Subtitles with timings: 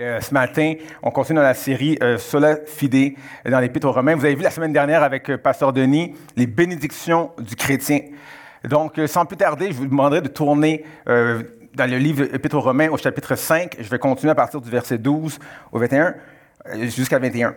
[0.00, 4.14] Euh, ce matin, on continue dans la série euh, Sola Fide dans l'Épître aux Romains.
[4.14, 8.02] Vous avez vu la semaine dernière avec euh, Pasteur Denis les bénédictions du chrétien.
[8.62, 12.88] Donc, sans plus tarder, je vous demanderai de tourner dans le livre Épître aux Romains
[12.90, 13.76] au chapitre 5.
[13.78, 15.38] Je vais continuer à partir du verset 12
[15.70, 16.14] au 21
[16.74, 17.54] jusqu'à 21.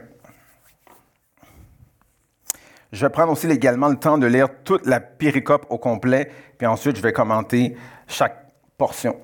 [2.91, 6.67] Je vais prendre aussi également le temps de lire toute la péricope au complet, puis
[6.67, 7.75] ensuite je vais commenter
[8.07, 8.45] chaque
[8.77, 9.17] portion.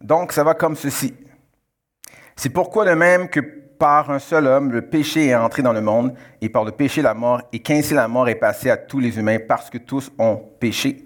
[0.00, 1.14] Donc, ça va comme ceci.
[2.36, 3.40] C'est pourquoi de même que
[3.78, 7.00] par un seul homme, le péché est entré dans le monde, et par le péché,
[7.00, 10.10] la mort, et qu'ainsi la mort est passée à tous les humains, parce que tous
[10.18, 11.04] ont péché.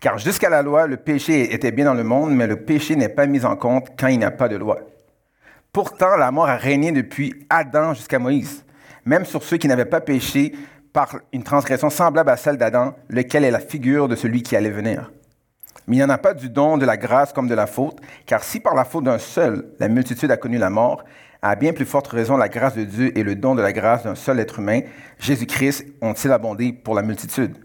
[0.00, 3.08] Car jusqu'à la loi, le péché était bien dans le monde, mais le péché n'est
[3.08, 4.80] pas mis en compte quand il n'y a pas de loi.
[5.72, 8.64] Pourtant, la mort a régné depuis Adam jusqu'à Moïse,
[9.04, 10.52] même sur ceux qui n'avaient pas péché
[10.92, 14.70] par une transgression semblable à celle d'Adam, lequel est la figure de celui qui allait
[14.70, 15.12] venir.
[15.86, 17.98] Mais il n'y en a pas du don de la grâce comme de la faute,
[18.26, 21.04] car si par la faute d'un seul, la multitude a connu la mort,
[21.42, 24.04] à bien plus forte raison, la grâce de Dieu et le don de la grâce
[24.04, 24.80] d'un seul être humain,
[25.18, 27.56] Jésus-Christ, ont-ils abondé pour la multitude?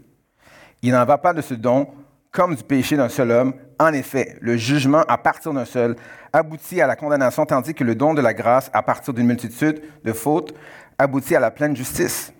[0.82, 1.88] Il n'en va pas de ce don
[2.30, 3.54] comme du péché d'un seul homme.
[3.78, 5.96] En effet, le jugement à partir d'un seul
[6.32, 9.82] aboutit à la condamnation, tandis que le don de la grâce à partir d'une multitude
[10.04, 10.54] de fautes
[10.98, 12.32] aboutit à la pleine justice.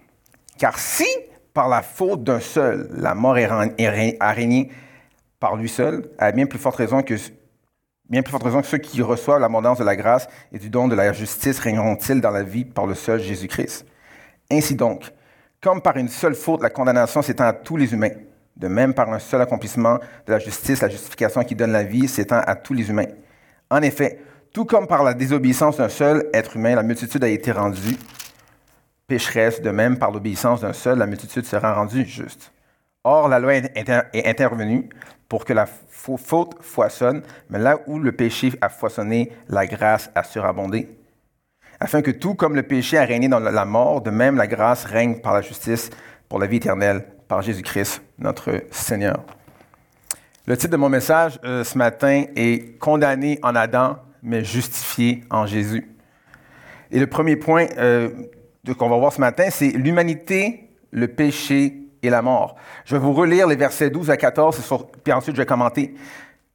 [0.59, 1.07] Car si,
[1.55, 4.71] par la faute d'un seul, la mort a régné
[5.41, 7.15] par lui seul, à bien plus forte raison que
[8.09, 10.89] bien plus forte raison que ceux qui reçoivent l'abondance de la grâce et du don
[10.89, 13.87] de la justice régneront-ils dans la vie par le seul Jésus-Christ?
[14.51, 15.13] Ainsi donc,
[15.61, 18.13] comme par une seule faute la condamnation s'étend à tous les humains,
[18.57, 22.09] de même par un seul accomplissement de la justice, la justification qui donne la vie
[22.09, 23.09] s'étend à tous les humains.
[23.71, 24.21] En effet,
[24.53, 27.97] tout comme par la désobéissance d'un seul être humain, la multitude a été rendue
[29.07, 32.53] pécheresse, de même par l'obéissance d'un seul, la multitude sera rendue juste.
[33.05, 34.89] Or, la loi est intervenue
[35.29, 40.23] pour que la faute foisonne, mais là où le péché a foisonné, la grâce a
[40.23, 40.89] surabondé.
[41.81, 44.85] Afin que tout comme le péché a régné dans la mort, de même la grâce
[44.85, 45.91] règne par la justice
[46.29, 49.25] pour la vie éternelle par Jésus-Christ, notre Seigneur.
[50.47, 55.45] Le titre de mon message euh, ce matin est Condamné en Adam, mais justifié en
[55.45, 55.91] Jésus.
[56.93, 58.11] Et le premier point euh,
[58.79, 62.57] qu'on va voir ce matin, c'est l'humanité, le péché la mort.
[62.85, 64.61] Je vais vous relire les versets 12 à 14,
[65.03, 65.95] puis ensuite je vais commenter.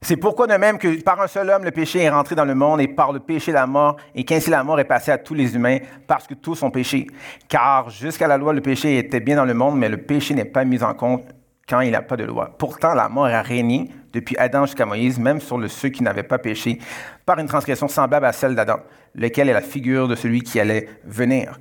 [0.04, 2.56] C'est pourquoi de même que par un seul homme, le péché est rentré dans le
[2.56, 5.36] monde, et par le péché, la mort, et qu'ainsi la mort est passée à tous
[5.36, 7.06] les humains, parce que tous ont péché.
[7.48, 10.46] Car jusqu'à la loi, le péché était bien dans le monde, mais le péché n'est
[10.46, 11.26] pas mis en compte
[11.70, 12.50] quand il n'y a pas de loi.
[12.58, 16.40] Pourtant, la mort a régné depuis Adam jusqu'à Moïse, même sur ceux qui n'avaient pas
[16.40, 16.80] péché,
[17.24, 18.78] par une transgression semblable à celle d'Adam,
[19.14, 21.60] lequel est la figure de celui qui allait venir.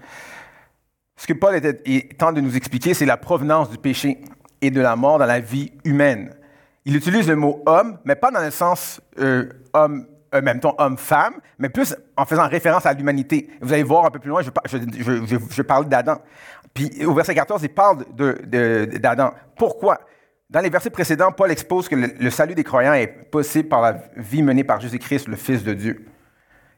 [1.21, 1.61] Ce que Paul
[2.17, 4.23] tente de nous expliquer, c'est la provenance du péché
[4.63, 6.35] et de la mort dans la vie humaine.
[6.87, 11.35] Il utilise le mot homme, mais pas dans le sens euh, homme, euh, temps homme-femme,
[11.59, 13.51] mais plus en faisant référence à l'humanité.
[13.61, 16.23] Vous allez voir un peu plus loin, je, je, je, parle d'Adam.
[16.73, 19.27] Puis au verset 14, il parle d'Adam.
[19.27, 20.01] De, Pourquoi?
[20.49, 24.05] Dans les versets précédents, Paul expose que le salut des croyants est possible par la
[24.17, 26.07] vie menée par Jésus-Christ, le Fils de Dieu.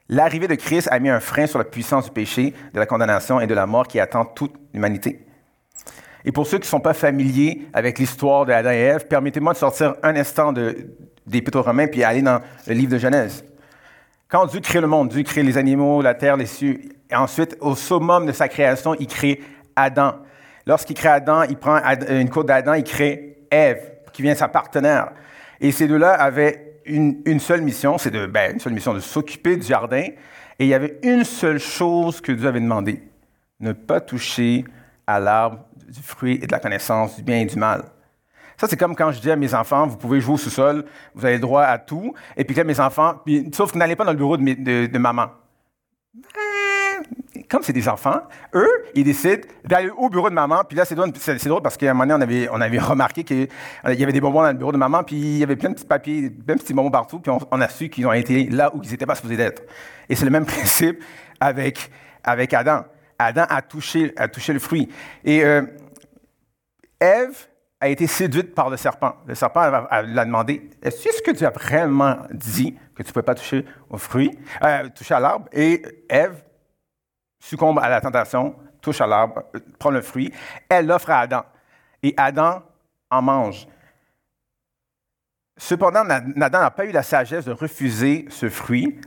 [0.09, 3.41] L'arrivée de Christ a mis un frein sur la puissance du péché, de la condamnation
[3.41, 5.25] et de la mort qui attend toute l'humanité.
[6.25, 9.59] Et pour ceux qui ne sont pas familiers avec l'histoire d'Adam et Ève, permettez-moi de
[9.59, 10.77] sortir un instant de,
[11.27, 13.45] des romains puis aller dans le livre de Genèse.
[14.29, 16.81] Quand Dieu crée le monde, Dieu crée les animaux, la terre, les cieux,
[17.11, 19.43] et ensuite, au summum de sa création, il crée
[19.77, 20.15] Adam.
[20.67, 25.11] Lorsqu'il crée Adam, il prend une côte d'Adam, il crée Ève, qui vient sa partenaire.
[25.61, 29.57] Et ces deux-là avaient une, seule mission, c'est de, ben, une seule mission de s'occuper
[29.57, 30.07] du jardin.
[30.59, 33.03] Et il y avait une seule chose que Dieu avait demandé
[33.61, 34.65] ne pas toucher
[35.07, 37.85] à l'arbre du fruit et de la connaissance du bien et du mal.
[38.57, 40.85] Ça, c'est comme quand je dis à mes enfants, vous pouvez jouer au sous-sol,
[41.15, 42.15] vous avez droit à tout.
[42.37, 43.23] Et puis là, mes enfants,
[43.53, 45.29] sauf que n'allez pas dans le bureau de maman
[47.49, 48.23] comme c'est des enfants,
[48.55, 50.63] eux, ils décident d'aller au bureau de maman.
[50.65, 51.13] Puis là, c'est drôle,
[51.63, 53.49] parce qu'à un moment donné, on avait, remarqué qu'il
[53.85, 55.75] y avait des bonbons dans le bureau de maman, puis il y avait plein de
[55.75, 58.71] petits papiers, plein de petits bonbons partout, puis on, a su qu'ils ont été là
[58.75, 59.63] où ils n'étaient pas supposés d'être.
[60.09, 61.03] Et c'est le même principe
[61.41, 61.91] avec,
[62.23, 62.85] avec Adam.
[63.19, 64.89] Adam a touché, a touché le fruit.
[65.25, 65.63] Et euh,
[67.01, 67.47] Ève
[67.81, 69.17] a été séduite par le serpent.
[69.27, 73.35] Le serpent l'a demandé Est-ce que tu as vraiment dit que tu ne pouvais pas
[73.35, 74.31] toucher au fruit,
[74.63, 75.47] euh, toucher à l'arbre?
[75.53, 76.43] Et Ève
[77.43, 80.33] succombe à la tentation, touche à l'arbre, euh, prend le fruit.
[80.69, 81.45] Elle l'offre à Adam.
[82.03, 82.63] Et Adam
[83.11, 83.67] en mange.
[85.57, 88.99] Cependant, Adam n'a pas eu la sagesse de refuser ce fruit.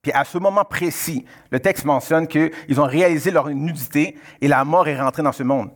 [0.00, 4.64] Puis à ce moment précis, le texte mentionne qu'ils ont réalisé leur nudité et la
[4.64, 5.70] mort est rentrée dans ce monde.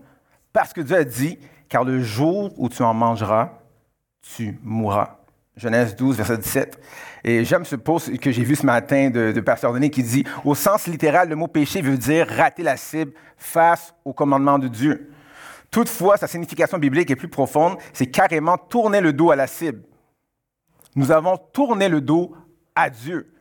[0.53, 1.38] Parce que Dieu a dit,
[1.69, 3.50] car le jour où tu en mangeras,
[4.23, 5.19] tu mourras.
[5.56, 6.81] Genèse 12, verset 17.
[7.25, 10.25] Et j'aime ce post que j'ai vu ce matin de, de Pasteur Denis qui dit,
[10.44, 14.69] au sens littéral, le mot péché veut dire rater la cible face au commandement de
[14.69, 15.10] Dieu.
[15.70, 19.82] Toutefois, sa signification biblique est plus profonde, c'est carrément tourner le dos à la cible.
[20.94, 22.34] Nous avons tourné le dos
[22.75, 23.32] à Dieu.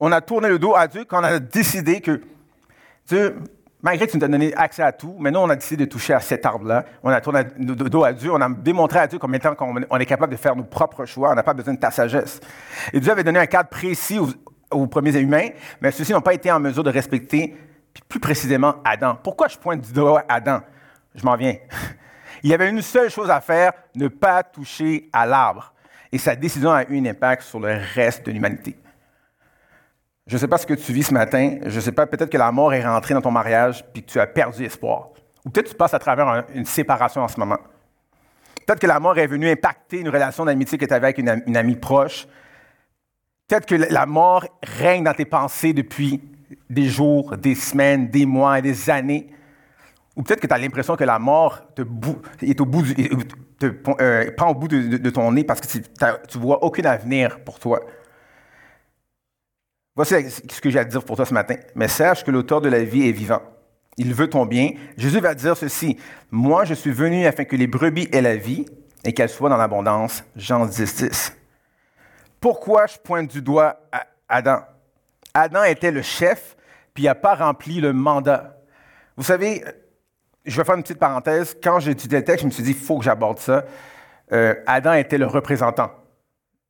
[0.00, 2.20] On a tourné le dos à Dieu quand on a décidé que
[3.06, 3.36] Dieu,
[3.82, 6.14] malgré que tu nous as donné accès à tout, maintenant on a décidé de toucher
[6.14, 6.84] à cet arbre-là.
[7.02, 8.32] On a tourné le dos à Dieu.
[8.32, 9.56] On a démontré à Dieu combien de temps
[9.90, 11.30] on est capable de faire nos propres choix.
[11.32, 12.40] On n'a pas besoin de ta sagesse.
[12.92, 14.18] Et Dieu avait donné un cadre précis
[14.70, 15.48] aux, premiers humains,
[15.80, 17.56] mais ceux-ci n'ont pas été en mesure de respecter,
[18.08, 19.18] plus précisément Adam.
[19.22, 20.60] Pourquoi je pointe du doigt Adam?
[21.14, 21.56] Je m'en viens.
[22.42, 25.72] Il y avait une seule chose à faire, ne pas toucher à l'arbre.
[26.12, 28.76] Et sa décision a eu un impact sur le reste de l'humanité.
[30.28, 31.56] Je ne sais pas ce que tu vis ce matin.
[31.64, 34.10] Je ne sais pas, peut-être que la mort est rentrée dans ton mariage puis que
[34.12, 35.08] tu as perdu espoir.
[35.44, 37.56] Ou peut-être que tu passes à travers une séparation en ce moment.
[38.66, 41.56] Peut-être que la mort est venue impacter une relation d'amitié que tu avais avec une,
[41.56, 42.28] amie proche.
[43.48, 46.20] Peut-être que la mort règne dans tes pensées depuis
[46.68, 49.30] des jours, des semaines, des mois et des années.
[50.14, 51.82] Ou peut-être que tu as l'impression que la mort te
[52.42, 52.84] est au bout
[53.58, 53.72] te,
[54.02, 57.58] euh, prend au bout de, ton nez parce que tu ne vois aucun avenir pour
[57.58, 57.80] toi.
[59.98, 61.56] Voici ce que j'ai à dire pour toi ce matin.
[61.74, 63.42] Mais sache que l'auteur de la vie est vivant.
[63.96, 64.70] Il veut ton bien.
[64.96, 65.98] Jésus va dire ceci.
[66.30, 68.64] Moi, je suis venu afin que les brebis aient la vie
[69.02, 70.22] et qu'elles soient dans l'abondance.
[70.36, 71.36] Jean 10, 10.
[72.38, 73.80] Pourquoi je pointe du doigt
[74.28, 74.60] Adam?
[75.34, 76.56] Adam était le chef,
[76.94, 78.56] puis il n'a pas rempli le mandat.
[79.16, 79.64] Vous savez,
[80.46, 81.56] je vais faire une petite parenthèse.
[81.60, 83.64] Quand j'ai étudié le texte, je me suis dit, il faut que j'aborde ça.
[84.30, 85.90] Euh, Adam était le représentant.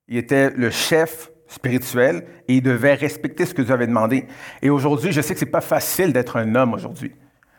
[0.06, 4.26] Il était le chef spirituel et il devait respecter ce que Dieu avait demandé.
[4.62, 7.12] Et aujourd'hui, je sais que c'est pas facile d'être un homme aujourd'hui.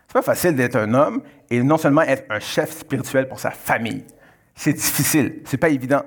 [0.08, 3.52] C'est pas facile d'être un homme et non seulement être un chef spirituel pour sa
[3.52, 4.06] famille.
[4.56, 6.04] C'est difficile, c'est pas évident.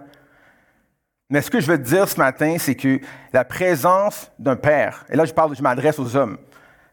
[1.30, 3.00] Mais ce que je veux te dire ce matin, c'est que
[3.32, 6.36] la présence d'un père, et là je parle, je m'adresse aux hommes,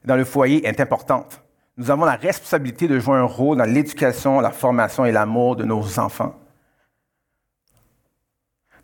[0.05, 1.43] dans le foyer est importante.
[1.75, 5.65] Nous avons la responsabilité de jouer un rôle dans l'éducation, la formation et l'amour de
[5.65, 6.38] nos enfants.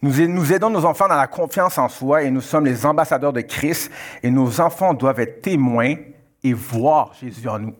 [0.05, 3.41] Nous, aidons nos enfants dans la confiance en soi et nous sommes les ambassadeurs de
[3.41, 3.91] Christ
[4.21, 5.95] et nos enfants doivent être témoins
[6.43, 7.75] et voir Jésus en nous.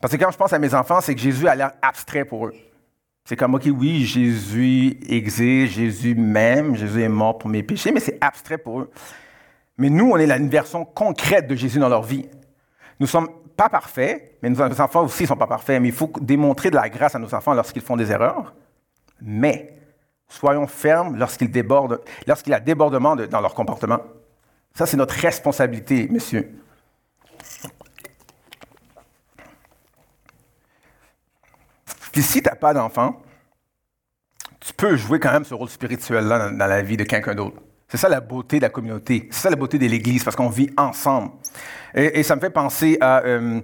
[0.00, 2.46] Parce que quand je pense à mes enfants, c'est que Jésus a l'air abstrait pour
[2.46, 2.54] eux.
[3.26, 8.00] C'est comme, OK, oui, Jésus existe, Jésus m'aime, Jésus est mort pour mes péchés, mais
[8.00, 8.90] c'est abstrait pour eux.
[9.76, 12.26] Mais nous, on est la version concrète de Jésus dans leur vie.
[13.00, 13.28] Nous sommes
[13.60, 16.76] pas parfaits, mais nos enfants aussi ne sont pas parfaits, mais il faut démontrer de
[16.76, 18.54] la grâce à nos enfants lorsqu'ils font des erreurs.
[19.20, 19.76] Mais
[20.28, 24.00] soyons fermes lorsqu'ils débordent, lorsqu'il y a débordement dans leur comportement.
[24.74, 26.58] Ça, c'est notre responsabilité, monsieur.
[32.12, 33.20] Puis si tu n'as pas d'enfant,
[34.58, 37.60] tu peux jouer quand même ce rôle spirituel-là dans, la vie de quelqu'un d'autre.
[37.90, 39.28] C'est ça la beauté de la communauté.
[39.32, 41.32] C'est ça la beauté de l'Église, parce qu'on vit ensemble.
[41.94, 43.22] Et, ça me fait penser à...
[43.24, 43.60] Euh,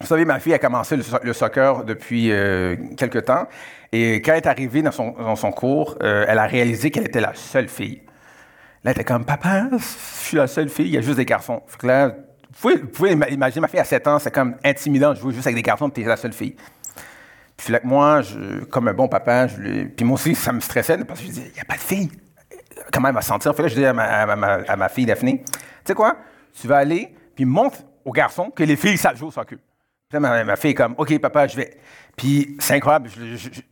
[0.00, 3.46] vous savez, ma fille a commencé le, soccer depuis euh, quelque temps.
[3.92, 7.34] Et quand elle est arrivée dans son, cours, euh, elle a réalisé qu'elle était la
[7.34, 8.00] seule fille.
[8.82, 11.24] Là, elle était comme, papa, je suis la seule fille, il y a juste des
[11.26, 11.62] garçons.
[11.82, 12.16] là,
[12.60, 15.56] vous pouvez, imaginer, ma fille a 7 ans, c'est comme intimidant de jouer juste avec
[15.56, 16.56] des garçons, puis tu es la seule fille.
[17.56, 19.46] Puis là, moi, je, comme un bon papa,
[19.96, 21.80] puis moi aussi, ça me stressait parce que je disais, il n'y a pas de
[21.80, 22.10] fille.
[22.92, 23.54] Comment elle va se sentir?
[23.54, 23.92] Fait là, je dis à
[24.76, 25.52] ma, fille Daphné, tu
[25.84, 26.16] sais quoi,
[26.58, 29.58] tu vas aller puis montre aux garçons que les filles savent jouer au soccer.
[30.08, 31.78] Puis ma, ma, fille est comme, OK, papa, je vais.
[32.16, 33.10] Puis c'est incroyable,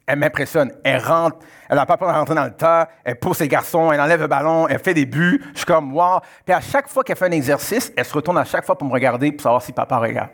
[0.06, 0.72] elle m'impressionne.
[0.82, 1.38] Elle rentre,
[1.68, 4.20] elle n'a pas peur de rentrer dans le tas, elle pousse les garçons, elle enlève
[4.20, 5.40] le ballon, elle fait des buts.
[5.52, 6.20] Je suis comme, wow.
[6.44, 8.88] Puis à chaque fois qu'elle fait un exercice, elle se retourne à chaque fois pour
[8.88, 10.30] me regarder pour savoir si papa regarde.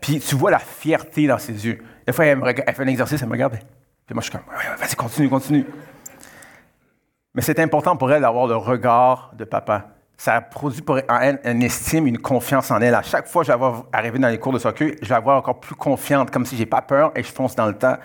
[0.00, 1.82] Puis tu vois la fierté dans ses yeux.
[2.06, 3.58] Des fois, elle, elle fait un exercice, elle me regarde.
[4.06, 4.46] Puis moi, je suis comme,
[4.78, 5.66] vas-y, continue, continue.
[7.36, 11.62] Mais c'est important pour elle d'avoir le regard de papa ça produit pour elle une
[11.62, 12.94] estime, une confiance en elle.
[12.94, 15.36] À chaque fois que je vais arriver dans les cours de soccer, je vais avoir
[15.36, 18.00] encore plus confiante, comme si j'ai pas peur et je fonce dans le tas.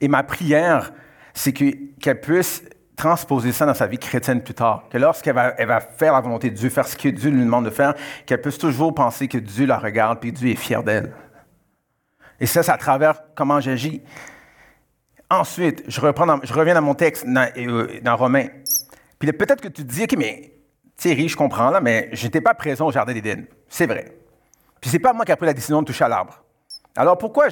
[0.00, 0.92] Et ma prière,
[1.34, 2.62] c'est qu'elle puisse
[2.96, 4.84] transposer ça dans sa vie chrétienne plus tard.
[4.90, 7.70] Que lorsqu'elle va, faire la volonté de Dieu, faire ce que Dieu lui demande de
[7.70, 7.94] faire,
[8.24, 11.12] qu'elle puisse toujours penser que Dieu la regarde et que Dieu est fier d'elle.
[12.40, 14.00] Et ça, c'est à travers comment j'agis.
[15.30, 18.46] Ensuite, je, reprends je reviens dans mon texte dans, euh, dans Romains.
[19.18, 20.52] Puis peut-être que tu te dis, OK, mais
[20.96, 23.44] Thierry, je comprends, là, mais je n'étais pas présent au Jardin d'Éden.
[23.68, 24.16] C'est vrai.
[24.80, 26.42] Puis c'est pas moi qui ai pris la décision de toucher à l'arbre.
[26.96, 27.46] Alors pourquoi,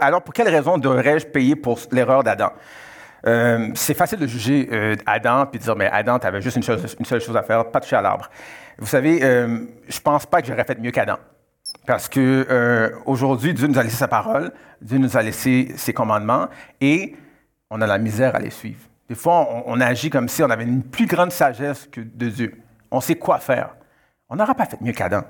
[0.00, 2.52] alors pour quelle raison devrais-je payer pour l'erreur d'Adam?
[3.26, 6.56] Euh, c'est facile de juger euh, Adam puis de dire, mais Adam, tu avais juste
[6.56, 8.30] une, seule chose à faire, pas toucher à l'arbre.
[8.78, 11.18] Vous savez, euh, je pense pas que j'aurais fait mieux qu'Adam.
[11.86, 15.92] Parce que euh, aujourd'hui, Dieu nous a laissé sa parole, Dieu nous a laissé ses
[15.92, 16.48] commandements,
[16.80, 17.14] et
[17.70, 18.80] on a la misère à les suivre.
[19.08, 22.62] Des fois, on, agit comme si on avait une plus grande sagesse que de Dieu.
[22.90, 23.74] On sait quoi faire.
[24.28, 25.22] On n'aura pas fait mieux qu'Adam.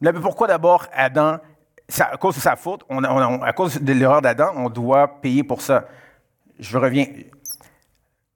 [0.00, 1.38] Mais pourquoi d'abord Adam,
[1.98, 5.86] à cause de sa faute, à cause de l'erreur d'Adam, on doit payer pour ça?
[6.58, 7.06] Je reviens.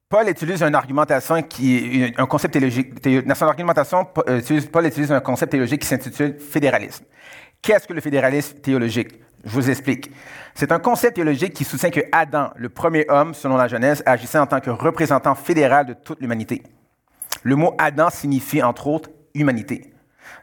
[0.09, 3.27] Paul utilise une argumentation qui est un concept théologique.
[3.27, 7.05] Dans son argumentation, Paul utilise un concept théologique qui s'intitule fédéralisme.
[7.61, 9.19] Qu'est-ce que le fédéralisme théologique?
[9.45, 10.11] Je vous explique.
[10.55, 14.39] C'est un concept théologique qui soutient que Adam, le premier homme, selon la Genèse, agissait
[14.39, 16.63] en tant que représentant fédéral de toute l'humanité.
[17.43, 19.93] Le mot Adam signifie, entre autres, humanité.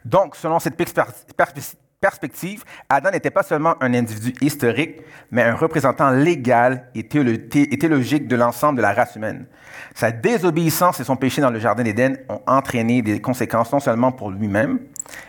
[0.05, 6.89] Donc, selon cette perspective, Adam n'était pas seulement un individu historique, mais un représentant légal
[6.95, 9.47] et théologique de l'ensemble de la race humaine.
[9.93, 14.11] Sa désobéissance et son péché dans le Jardin d'Éden ont entraîné des conséquences non seulement
[14.11, 14.79] pour lui-même,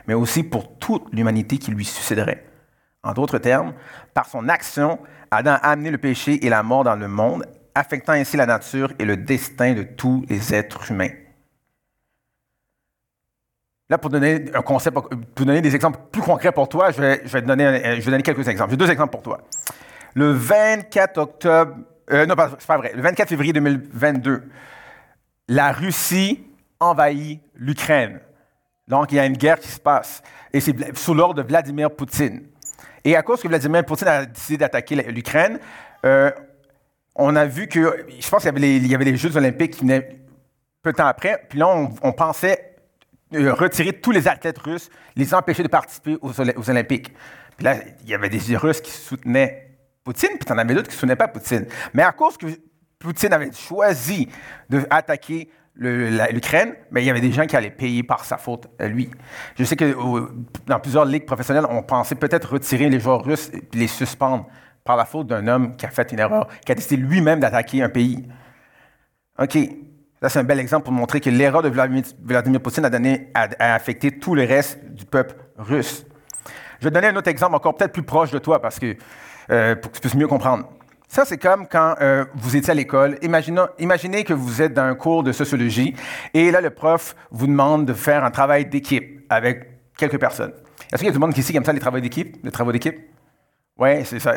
[0.07, 2.45] mais aussi pour toute l'humanité qui lui succéderait.
[3.07, 3.73] En d'autres termes,
[4.15, 4.99] par son action,
[5.31, 8.93] Adam a amené le péché et la mort dans le monde, affectant ainsi la nature
[8.99, 11.11] et le destin de tous les êtres humains.
[13.89, 17.19] Là, pour donner un concept, pour donner des exemples plus concrets pour toi, je vais,
[17.19, 18.73] te donner, quelques exemples.
[18.73, 19.39] J'ai deux exemples pour toi.
[20.15, 21.77] Le 24 octobre,
[22.11, 24.43] euh, non, c'est pas vrai, le 24 février 2022,
[25.47, 26.45] la Russie
[26.81, 28.19] envahit l'Ukraine.
[28.89, 30.25] Donc, il y a une guerre qui se passe.
[30.53, 32.43] Et c'est sous l'ordre de Vladimir Poutine.
[33.07, 35.61] Et à cause que Vladimir Poutine a décidé d'attaquer l'Ukraine,
[36.05, 36.29] euh,
[37.15, 40.19] on a vu que, je pense qu'il y avait les, Jeux olympiques qui venaient
[40.83, 41.47] peu de temps après.
[41.49, 41.69] Puis là,
[42.03, 42.75] on, pensait
[43.33, 47.15] euh, retirer tous les athlètes russes, les empêcher de participer aux, Olympiques.
[47.57, 49.71] Puis là, il y avait des Russes qui soutenaient
[50.03, 51.67] Poutine, puis il y en avait d'autres qui ne soutenaient pas Poutine.
[51.95, 52.47] Mais à cause que
[52.99, 54.29] Poutine avait choisi
[54.69, 55.49] d'attaquer
[55.79, 59.11] l'Ukraine, mais il y avait des gens qui allaient payer par sa faute à lui.
[59.59, 59.95] Je sais que
[60.67, 64.47] dans plusieurs ligues professionnelles, on pensait peut-être retirer les joueurs russes et les suspendre
[64.85, 67.83] par la faute d'un homme qui a fait une erreur, qui a décidé lui-même d'attaquer
[67.83, 68.27] un pays.
[69.39, 69.59] OK,
[70.23, 73.75] ça, c'est un bel exemple pour montrer que l'erreur de Vladimir Poutine a, donné, a,
[73.75, 76.07] affecté tout le reste du peuple russe.
[76.81, 78.97] Je vais te donner un autre exemple encore peut-être plus proche de toi parce que,
[79.51, 80.69] euh, pour que tu puisses mieux comprendre.
[81.09, 83.19] Ça, c'est comme quand euh, vous étiez à l'école.
[83.23, 85.95] Imaginez, que vous êtes dans un cours de sociologie
[86.35, 90.53] et là, le prof vous demande de faire un travail d'équipe avec quelques personnes.
[90.93, 92.37] Est-ce qu'il y a du monde ici qui aime ça, les travaux d'équipe?
[92.43, 92.97] Les travaux d'équipe?
[93.79, 94.35] Oui, c'est ça.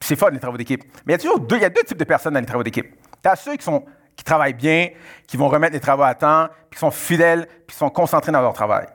[0.00, 0.82] C'est fun, les travaux d'équipe.
[1.06, 2.86] Mais il y a toujours deux, types de personnes dans les travaux d'équipe.
[3.22, 4.88] Tu as ceux qui travaillent bien,
[5.26, 8.42] qui vont remettre les travaux à temps, qui sont fidèles, puis qui sont concentrés dans
[8.42, 8.86] leur travail.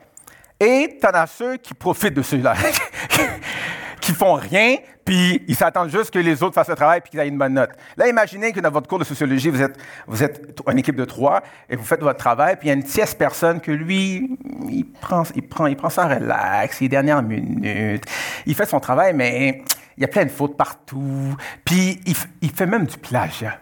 [0.60, 2.54] Et tu en as ceux qui profitent de ceux-là,
[4.06, 7.20] qui font rien, puis ils s'attendent juste que les autres fassent le travail puis qu'ils
[7.20, 7.72] aient une bonne note.
[7.98, 11.06] Là, imaginez que dans votre cours de sociologie, vous êtes, vous êtes une équipe de
[11.06, 14.38] trois et vous faites votre travail, puis il y a une tierce personne que lui,
[14.70, 18.06] il prend, il prend, il prend ça relax, les dernières minutes,
[18.46, 19.64] il fait son travail, mais
[19.98, 23.58] il y a plein de fautes partout, puis il, fait même du plagiat.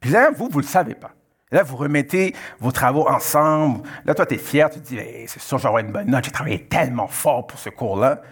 [0.00, 1.10] Puis là, vous, vous ne le savez pas.
[1.50, 3.86] Là, vous remettez vos travaux ensemble.
[4.06, 6.30] Là, toi, tu es fier, tu te dis, c'est sûr, j'aurai une bonne note, j'ai
[6.30, 8.22] travaillé tellement fort pour ce cours-là.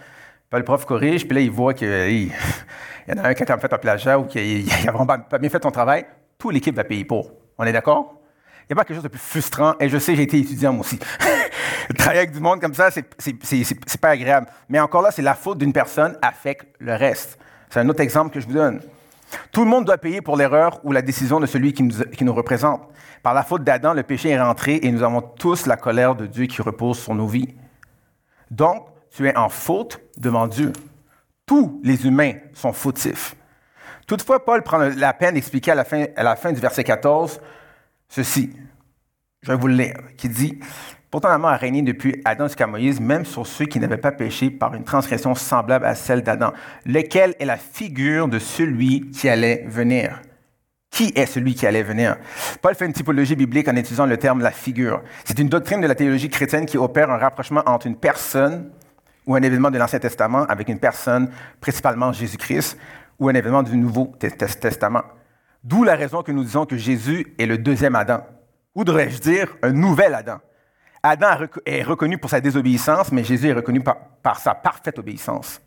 [0.57, 1.87] Le prof corrige, puis là, il voit qu'il
[3.07, 5.49] y en a un qui a fait un plagiat ou qu'il n'a vraiment pas bien
[5.49, 6.05] fait son travail.
[6.37, 7.31] Toute l'équipe va payer pour.
[7.57, 8.15] On est d'accord?
[8.63, 9.73] Il n'y a pas quelque chose de plus frustrant.
[9.79, 10.99] Et je sais, j'ai été étudiant moi aussi.
[11.97, 14.47] Travailler avec du monde comme ça, c'est pas agréable.
[14.69, 17.37] Mais encore là, c'est la faute d'une personne affecte le reste.
[17.69, 18.79] C'est un autre exemple que je vous donne.
[19.51, 22.81] Tout le monde doit payer pour l'erreur ou la décision de celui qui nous, représente.
[23.21, 26.25] Par la faute d'Adam, le péché est rentré et nous avons tous la colère de
[26.25, 27.53] Dieu qui repose sur nos vies.
[28.51, 30.73] Donc, tu es en faute devant Dieu.
[31.45, 33.35] Tous les humains sont fautifs.
[34.07, 37.39] Toutefois, Paul prend la peine d'expliquer à, à la fin du verset 14
[38.09, 38.53] ceci.
[39.41, 40.59] Je vais vous le lire, qui dit
[41.09, 44.11] Pourtant, la mort a régné depuis Adam jusqu'à Moïse, même sur ceux qui n'avaient pas
[44.11, 46.53] péché par une transgression semblable à celle d'Adam,
[46.85, 50.21] lequel est la figure de celui qui allait venir?
[50.89, 52.17] Qui est celui qui allait venir?
[52.61, 55.01] Paul fait une typologie biblique en utilisant le terme la figure.
[55.25, 58.71] C'est une doctrine de la théologie chrétienne qui opère un rapprochement entre une personne
[59.25, 61.29] ou un événement de l'Ancien Testament avec une personne,
[61.61, 62.77] principalement Jésus-Christ,
[63.19, 65.03] ou un événement du Nouveau Testament.
[65.63, 68.25] D'où la raison que nous disons que Jésus est le deuxième Adam,
[68.75, 70.39] ou devrais-je dire un nouvel Adam.
[71.01, 75.61] Adam est reconnu pour sa désobéissance, mais Jésus est reconnu par, sa parfaite obéissance.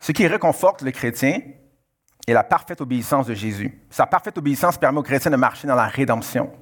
[0.00, 1.40] Ce qui réconforte le chrétien
[2.26, 3.80] est la parfaite obéissance de Jésus.
[3.90, 6.52] Sa parfaite obéissance permet au chrétien de marcher dans la rédemption.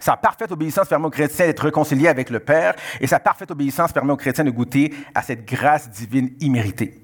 [0.00, 3.92] Sa parfaite obéissance permet au chrétien d'être réconcilié avec le Père et sa parfaite obéissance
[3.92, 7.00] permet au chrétien de goûter à cette grâce divine imméritée.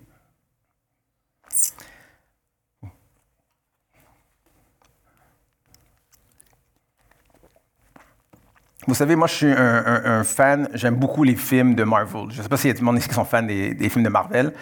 [8.87, 12.31] Vous savez, moi, je suis un, fan, j'aime beaucoup les films de Marvel.
[12.31, 14.05] Je ne sais pas s'il y a le monde ici qui sont fans des, films
[14.05, 14.53] de Marvel.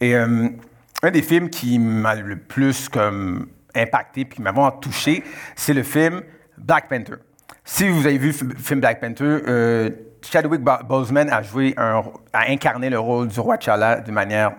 [0.00, 0.48] Et euh,
[1.02, 5.22] un des films qui m'a le plus comme, impacté puis qui m'a vraiment touché,
[5.56, 6.22] c'est le film
[6.56, 7.16] Black Panther.
[7.70, 9.90] Si vous avez vu le film Black Panther, euh,
[10.22, 12.02] Chadwick Boseman a joué, a
[12.48, 14.52] incarné le rôle du roi T'Challa de manière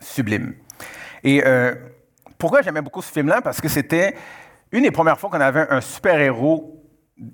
[0.00, 0.52] sublime.
[1.22, 1.76] Et euh,
[2.36, 3.40] pourquoi j'aimais beaucoup ce film-là?
[3.40, 4.16] Parce que c'était
[4.72, 6.84] une des premières fois qu'on avait un super-héros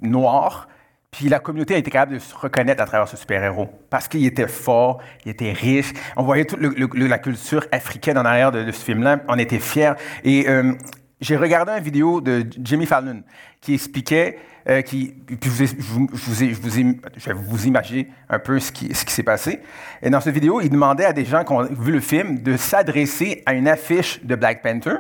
[0.03, 0.69] noir
[1.11, 4.27] puis la communauté a été capable de se reconnaître à travers ce super-héros parce qu'il
[4.27, 5.95] était fort, il était riche.
[6.17, 9.21] On voyait toute la culture africaine en arrière de, ce film-là.
[9.29, 9.95] On était fiers.
[10.25, 10.75] Et euh,
[11.23, 13.23] j'ai regardé une vidéo de Jimmy Fallon
[13.63, 19.61] qui expliquait, puis je, vais vous imaginer un peu ce qui, ce qui s'est passé.
[20.03, 22.57] Et dans cette vidéo, il demandait à des gens qui ont vu le film de
[22.57, 24.97] s'adresser à une affiche de Black Panther.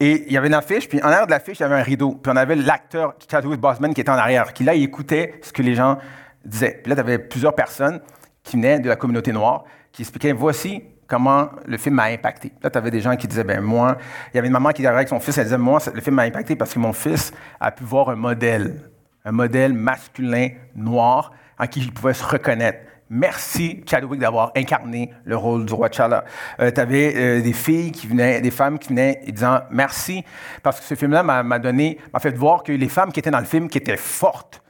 [0.00, 1.82] Et il y avait une affiche, puis en arrière de l'affiche, il y avait un
[1.82, 2.12] rideau.
[2.12, 5.52] Puis on avait l'acteur Chadwick Boseman qui était en arrière, qui là, il écoutait ce
[5.52, 5.98] que les gens
[6.44, 6.80] disaient.
[6.82, 8.00] Puis là, tu avais plusieurs personnes
[8.42, 12.52] qui venaient de la communauté noire qui expliquaient voici comment le film m'a impacté.
[12.62, 13.96] Là, tu avais des gens qui disaient ben moi,
[14.32, 16.16] il y avait une maman qui arrivait avec son fils, elle disait moi, le film
[16.16, 18.80] m'a impacté parce que mon fils a pu voir un modèle,
[19.24, 22.80] un modèle masculin noir en qui il pouvait se reconnaître.
[23.10, 26.24] Merci, Chadwick, d'avoir incarné le rôle du roi T'Challa.
[26.60, 30.24] Euh, tu avais euh, des filles qui venaient, des femmes qui venaient et disant merci,
[30.62, 33.40] parce que ce film-là m'a donné, m'a fait voir que les femmes qui étaient dans
[33.40, 34.62] le film, qui étaient fortes,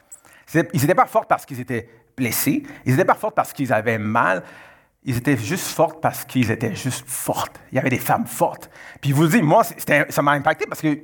[0.53, 3.99] ils n'étaient pas fortes parce qu'ils étaient blessés, ils n'étaient pas fortes parce qu'ils avaient
[3.99, 4.43] mal,
[5.05, 7.61] ils étaient juste fortes parce qu'ils étaient juste fortes.
[7.73, 8.71] Il y avait des femmes fortes.
[9.01, 10.99] Puis vous dis, moi, ça m'a impacté parce que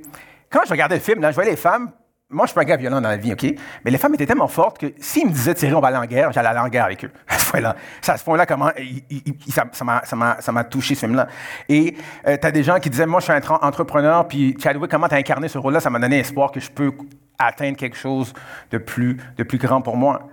[0.49, 1.91] quand je regardais le film, là, je voyais les femmes
[2.31, 3.43] moi, je suis pas un gars violent dans la vie, OK?
[3.83, 6.05] Mais les femmes étaient tellement fortes que s'ils me disaient, Thierry, on va aller en
[6.05, 7.11] guerre, j'allais aller en guerre avec eux.
[7.27, 7.75] À ce point-là.
[8.07, 8.71] À ce point-là, comment,
[9.73, 11.27] ça m'a touché, ce film-là.
[11.67, 11.95] Et
[12.27, 15.07] euh, tu as des gens qui disaient, moi, je suis un entrepreneur, puis Chadwick, comment
[15.07, 15.81] tu as incarné ce rôle-là?
[15.81, 16.93] Ça m'a donné espoir que je peux
[17.37, 18.33] atteindre quelque chose
[18.71, 20.29] de plus, de plus grand pour moi.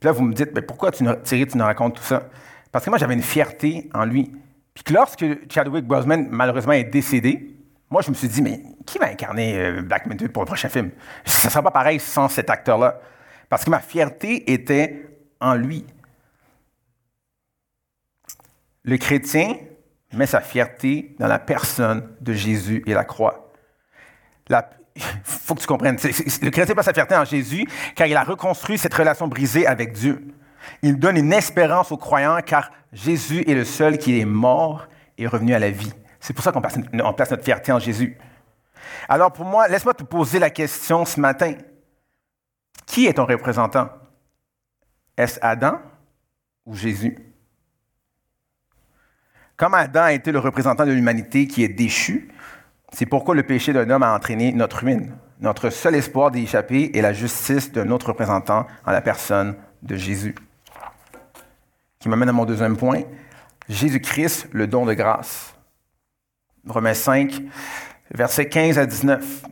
[0.00, 2.24] Puis là, vous me dites, mais pourquoi, tu, Thierry, tu nous racontes tout ça?
[2.70, 4.32] Parce que moi, j'avais une fierté en lui.
[4.74, 7.53] Puis que lorsque Chadwick Boseman, malheureusement, est décédé,
[7.94, 10.68] moi, je me suis dit, mais qui va incarner euh, Black Panther pour le prochain
[10.68, 10.90] film?
[11.24, 12.98] Ça ne sera pas pareil sans cet acteur-là.
[13.48, 15.08] Parce que ma fierté était
[15.40, 15.86] en lui.
[18.82, 19.54] Le chrétien
[20.12, 23.52] met sa fierté dans la personne de Jésus et la croix.
[24.50, 24.56] Il
[25.22, 25.96] faut que tu comprennes.
[26.02, 27.64] Le chrétien met sa fierté en Jésus
[27.94, 30.34] car il a reconstruit cette relation brisée avec Dieu.
[30.82, 35.28] Il donne une espérance aux croyants car Jésus est le seul qui est mort et
[35.28, 35.92] revenu à la vie.
[36.24, 36.78] C'est pour ça qu'on place,
[37.30, 38.16] notre fierté en Jésus.
[39.10, 41.52] Alors pour moi, laisse-moi te poser la question ce matin.
[42.86, 43.90] Qui est ton représentant?
[45.18, 45.82] Est-ce Adam
[46.64, 47.18] ou Jésus?
[49.58, 52.32] Comme Adam a été le représentant de l'humanité qui est déchu,
[52.90, 55.14] c'est pourquoi le péché d'un homme a entraîné notre ruine.
[55.40, 59.94] Notre seul espoir d'y échapper est la justice de notre représentant en la personne de
[59.94, 60.34] Jésus.
[61.98, 63.02] Qui m'amène à mon deuxième point.
[63.68, 65.53] Jésus-Christ, le don de grâce.
[66.68, 67.42] Romains 5,
[68.12, 69.42] versets 15 à 19.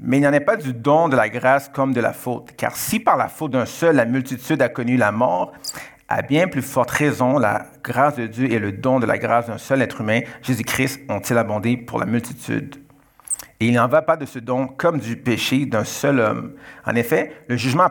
[0.00, 2.56] Mais il n'y en a pas du don de la grâce comme de la faute.
[2.56, 5.52] Car si par la faute d'un seul la multitude a connu la mort,
[6.08, 9.46] à bien plus forte raison, la grâce de Dieu et le don de la grâce
[9.46, 12.76] d'un seul être humain, Jésus-Christ, ont-ils abondé pour la multitude?
[13.60, 16.54] Et il n'en va pas de ce don comme du péché d'un seul homme.
[16.84, 17.84] En effet, le jugement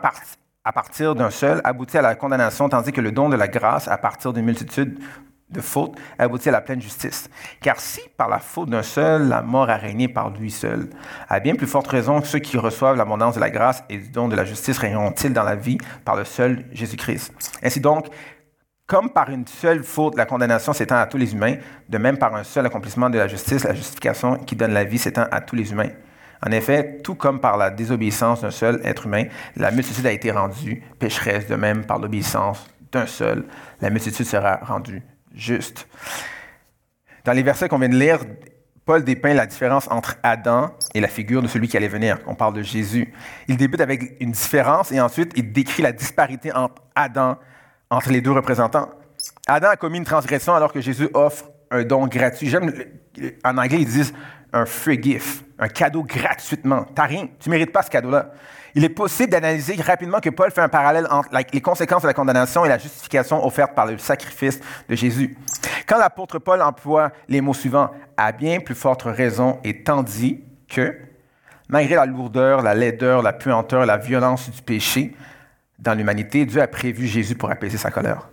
[0.64, 3.88] à partir d'un seul aboutit à la condamnation, tandis que le don de la grâce
[3.88, 5.00] à partir d'une multitude
[5.52, 7.28] de faute aboutit à la pleine justice.
[7.60, 10.88] Car si par la faute d'un seul, la mort a régné par lui seul,
[11.28, 14.28] à bien plus forte raison, ceux qui reçoivent l'abondance de la grâce et du don
[14.28, 17.32] de la justice régneront-ils dans la vie par le seul Jésus-Christ?
[17.62, 18.06] Ainsi donc,
[18.86, 21.56] comme par une seule faute, la condamnation s'étend à tous les humains,
[21.88, 24.98] de même par un seul accomplissement de la justice, la justification qui donne la vie
[24.98, 25.90] s'étend à tous les humains.
[26.44, 29.24] En effet, tout comme par la désobéissance d'un seul être humain,
[29.56, 33.44] la multitude a été rendue pécheresse, de même par l'obéissance d'un seul,
[33.80, 35.02] la multitude sera rendue
[35.34, 35.86] juste.
[37.24, 38.20] Dans les versets qu'on vient de lire,
[38.84, 42.18] Paul dépeint la différence entre Adam et la figure de celui qui allait venir.
[42.26, 43.12] On parle de Jésus.
[43.46, 47.38] Il débute avec une différence et ensuite il décrit la disparité entre Adam,
[47.90, 48.90] entre les deux représentants.
[49.46, 52.48] Adam a commis une transgression alors que Jésus offre un don gratuit.
[52.48, 52.72] J'aime,
[53.44, 54.12] en anglais, ils disent
[54.52, 56.86] un free gift, un cadeau gratuitement.
[56.94, 58.32] T'as rien, tu ne mérites pas ce cadeau-là
[58.74, 62.14] il est possible d'analyser rapidement que Paul fait un parallèle entre les conséquences de la
[62.14, 65.36] condamnation et la justification offerte par le sacrifice de Jésus.
[65.86, 70.96] Quand l'apôtre Paul emploie les mots suivants, à bien plus forte raison et tandis que,
[71.68, 75.14] malgré la lourdeur, la laideur, la puanteur, la violence du péché
[75.78, 78.28] dans l'humanité, Dieu a prévu Jésus pour apaiser sa colère.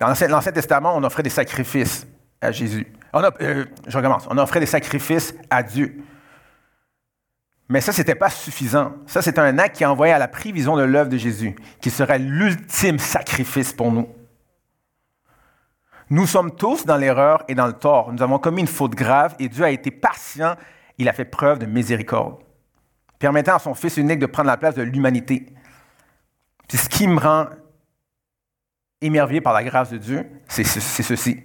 [0.00, 2.06] Dans l'Ancien Testament, on offrait des sacrifices
[2.40, 2.86] à Jésus.
[3.14, 4.26] On a, euh, je recommence.
[4.28, 6.02] On offrait des sacrifices à Dieu.
[7.68, 8.92] Mais ça, ce n'était pas suffisant.
[9.06, 12.18] Ça, c'est un acte qui envoyait à la prévision de l'œuvre de Jésus, qui serait
[12.18, 14.08] l'ultime sacrifice pour nous.
[16.10, 18.12] Nous sommes tous dans l'erreur et dans le tort.
[18.12, 20.56] Nous avons commis une faute grave et Dieu a été patient.
[20.98, 22.36] Il a fait preuve de miséricorde,
[23.18, 25.46] permettant à son Fils unique de prendre la place de l'humanité.
[26.68, 27.46] Ce qui me rend
[29.00, 31.44] émerveillé par la grâce de Dieu, c'est ceci.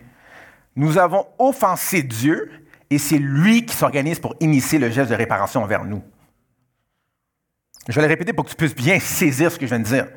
[0.80, 2.50] Nous avons offensé Dieu
[2.90, 6.02] et c'est lui qui s'organise pour initier le geste de réparation envers nous.
[7.90, 9.84] Je vais le répéter pour que tu puisses bien saisir ce que je viens de
[9.84, 10.08] dire.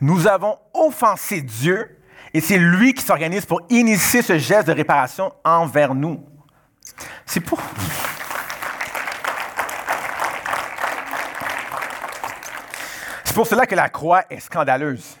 [0.00, 1.98] Nous avons offensé Dieu
[2.32, 6.24] et c'est lui qui s'organise pour initier ce geste de réparation envers nous.
[7.26, 7.60] C'est pour...
[13.24, 15.16] C'est pour cela que la croix est scandaleuse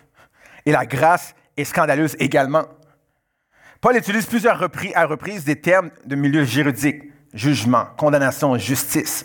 [0.64, 2.77] et la grâce est scandaleuse également.
[3.80, 9.24] Paul utilise plusieurs reprises, à reprises des termes de milieu juridique, jugement, condamnation, justice.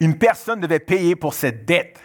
[0.00, 2.00] Une personne devait payer pour cette dette.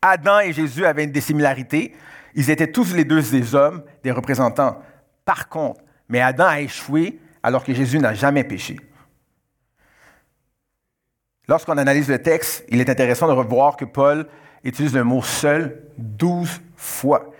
[0.00, 1.94] Adam et Jésus avaient des similarités.
[2.34, 4.80] Ils étaient tous les deux des hommes, des représentants.
[5.24, 8.76] Par contre, mais Adam a échoué alors que Jésus n'a jamais péché.
[11.48, 14.26] Lorsqu'on analyse le texte, il est intéressant de revoir que Paul
[14.62, 17.32] utilise le mot seul douze fois.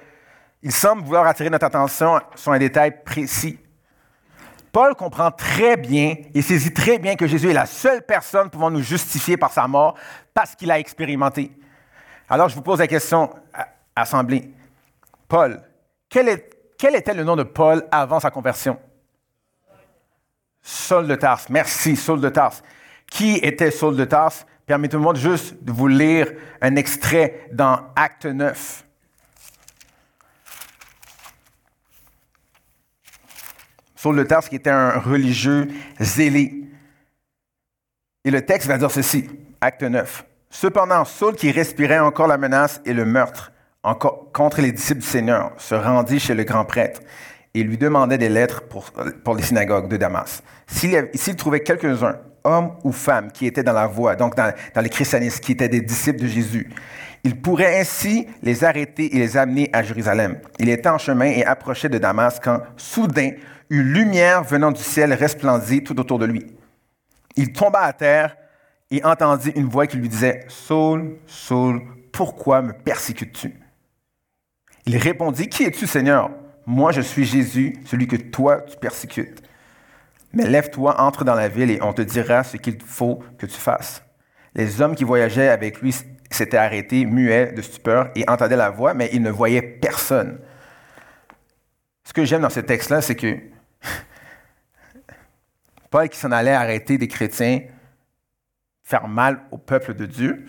[0.62, 3.58] Il semble vouloir attirer notre attention sur un détail précis.
[4.70, 8.70] Paul comprend très bien et saisit très bien que Jésus est la seule personne pouvant
[8.70, 9.98] nous justifier par sa mort
[10.32, 11.52] parce qu'il a expérimenté.
[12.28, 13.28] Alors je vous pose la question,
[13.94, 14.50] assemblée.
[15.28, 15.60] Paul,
[16.08, 16.28] quel,
[16.94, 18.78] était le nom de Paul avant sa conversion?
[20.62, 21.48] Saul de Tarse.
[21.50, 22.62] Merci, Saul de Tarse.
[23.10, 24.46] Qui était Saul de Tarse?
[24.64, 28.84] Permettez-moi juste de vous lire un extrait dans Acte 9.
[34.02, 35.68] Saul de Tarse qui était un religieux
[36.00, 36.64] zélé.
[38.24, 40.24] Et le texte va dire ceci, acte 9.
[40.50, 43.52] Cependant, Saul, qui respirait encore la menace et le meurtre
[44.32, 47.00] contre les disciples du Seigneur, se rendit chez le grand prêtre
[47.54, 48.90] et lui demandait des lettres pour,
[49.22, 50.42] pour les synagogues de Damas.
[50.66, 54.90] S'il trouvait quelques-uns, hommes ou femmes, qui étaient dans la voie, donc dans, dans les
[54.90, 56.68] christianistes, qui étaient des disciples de Jésus,
[57.22, 60.40] il pourrait ainsi les arrêter et les amener à Jérusalem.
[60.58, 63.30] Il était en chemin et approchait de Damas quand, soudain,
[63.72, 66.46] une lumière venant du ciel resplendit tout autour de lui.
[67.36, 68.36] Il tomba à terre
[68.90, 71.80] et entendit une voix qui lui disait, Saul, Saul,
[72.12, 73.54] pourquoi me persécutes-tu?
[74.84, 76.30] Il répondit, Qui es-tu, Seigneur?
[76.66, 79.42] Moi, je suis Jésus, celui que toi tu persécutes.
[80.34, 83.58] Mais lève-toi, entre dans la ville et on te dira ce qu'il faut que tu
[83.58, 84.04] fasses.
[84.54, 85.96] Les hommes qui voyageaient avec lui
[86.30, 90.40] s'étaient arrêtés, muets de stupeur, et entendaient la voix, mais ils ne voyaient personne.
[92.04, 93.51] Ce que j'aime dans ce texte-là, c'est que
[95.90, 97.60] Paul qui s'en allait arrêter des chrétiens,
[98.82, 100.46] faire mal au peuple de Dieu,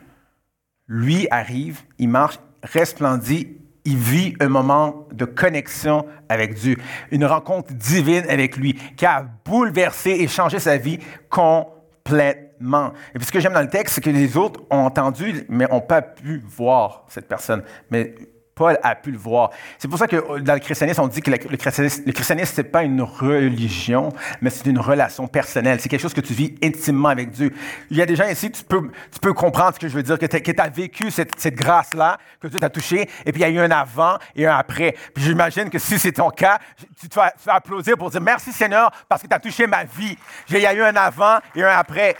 [0.88, 6.78] lui arrive, il marche, resplendit, il vit un moment de connexion avec Dieu,
[7.12, 12.94] une rencontre divine avec lui qui a bouleversé et changé sa vie complètement.
[13.14, 15.68] Et puis ce que j'aime dans le texte, c'est que les autres ont entendu, mais
[15.68, 17.64] n'ont pas pu voir cette personne.
[17.90, 18.16] Mais
[18.56, 19.50] Paul a pu le voir.
[19.78, 22.54] C'est pour ça que euh, dans le christianisme, on dit que le christianisme, le christianisme
[22.56, 24.10] ce n'est pas une religion,
[24.42, 25.80] mais c'est une relation personnelle.
[25.80, 27.54] C'est quelque chose que tu vis intimement avec Dieu.
[27.90, 30.04] Il y a des gens ici, tu peux, tu peux comprendre ce que je veux
[30.04, 33.44] dire, que tu as vécu cette, cette grâce-là, que Dieu t'a touché, et puis il
[33.44, 34.96] y a eu un avant et un après.
[35.14, 36.60] Puis j'imagine que si c'est ton cas,
[37.00, 40.18] tu vas applaudir pour dire merci Seigneur parce que tu as touché ma vie.
[40.50, 42.16] Il y a eu un avant et un après.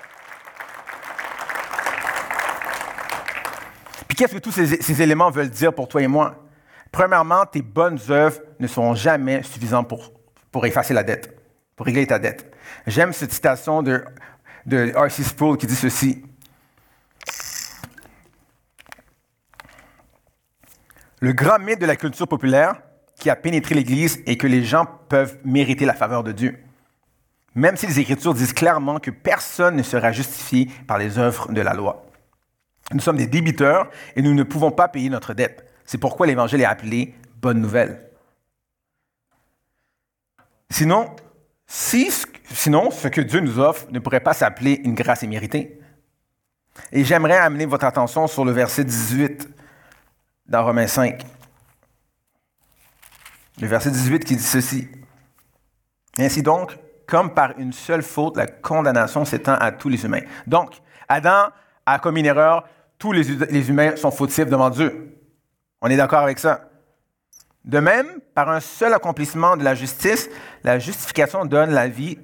[4.16, 6.46] Qu'est-ce que tous ces, éléments veulent dire pour toi et moi?
[6.92, 10.12] Premièrement, tes bonnes œuvres ne seront jamais suffisantes pour,
[10.52, 11.36] pour effacer la dette,
[11.76, 12.54] pour régler ta dette.
[12.86, 14.04] J'aime cette citation de,
[14.66, 15.24] de R.C.
[15.24, 16.24] Sproul qui dit ceci.
[21.20, 22.82] Le grand mythe de la culture populaire
[23.20, 26.60] qui a pénétré l'Église est que les gens peuvent mériter la faveur de Dieu.
[27.56, 31.62] Même si les Écritures disent clairement que personne ne sera justifié par les œuvres de
[31.62, 32.06] la loi.
[32.94, 35.70] Nous sommes des débiteurs et nous ne pouvons pas payer notre dette.
[35.86, 38.10] C'est pourquoi l'Évangile est appelé bonne nouvelle.
[40.70, 41.16] Sinon,
[41.68, 45.80] sinon, ce que Dieu nous offre ne pourrait pas s'appeler une grâce imméritée.
[46.92, 49.50] Et j'aimerais amener votre attention sur le verset 18
[50.48, 51.24] dans Romains 5.
[53.62, 54.88] Le verset 18 qui dit ceci.
[56.18, 60.24] Ainsi donc, comme par une seule faute, la condamnation s'étend à tous les humains.
[60.48, 61.50] Donc, Adam
[61.86, 62.68] a commis une erreur,
[63.04, 65.20] tous les, humains sont fautifs devant Dieu.
[65.82, 66.70] On est d'accord avec ça?
[67.66, 70.30] De même, par un seul accomplissement de la justice,
[70.64, 72.18] la justification donne la vie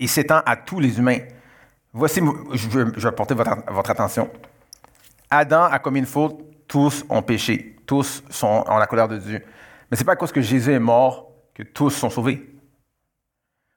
[0.00, 1.20] et s'étend à tous les humains.
[1.92, 2.20] voici,
[2.52, 4.28] je veux, veux porter votre, votre attention.
[5.30, 9.40] Adam a commis une faute, tous ont péché, tous sont en la colère de Dieu.
[9.88, 12.55] Mais ce n'est pas à cause que Jésus est mort que tous sont sauvés.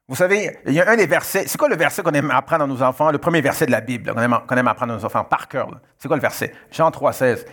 [0.09, 1.43] Vous savez, il y a un des versets.
[1.45, 3.11] C'est quoi le verset qu'on aime apprendre à nos enfants?
[3.11, 5.69] Le premier verset de la Bible qu'on aime, apprendre à nos enfants par cœur.
[5.99, 6.51] C'est quoi le verset?
[6.71, 7.45] Jean 3, 16.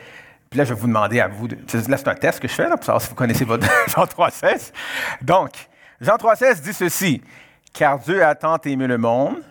[0.48, 1.48] Puis là, je vais vous demander à vous.
[1.48, 4.06] Là, c'est un test que je fais là, pour savoir si vous connaissez votre Jean
[4.06, 4.72] 3, 16.
[5.20, 5.50] Donc,
[6.00, 7.22] Jean 3, 16 dit ceci
[7.74, 9.42] Car Dieu a tant aimé le monde.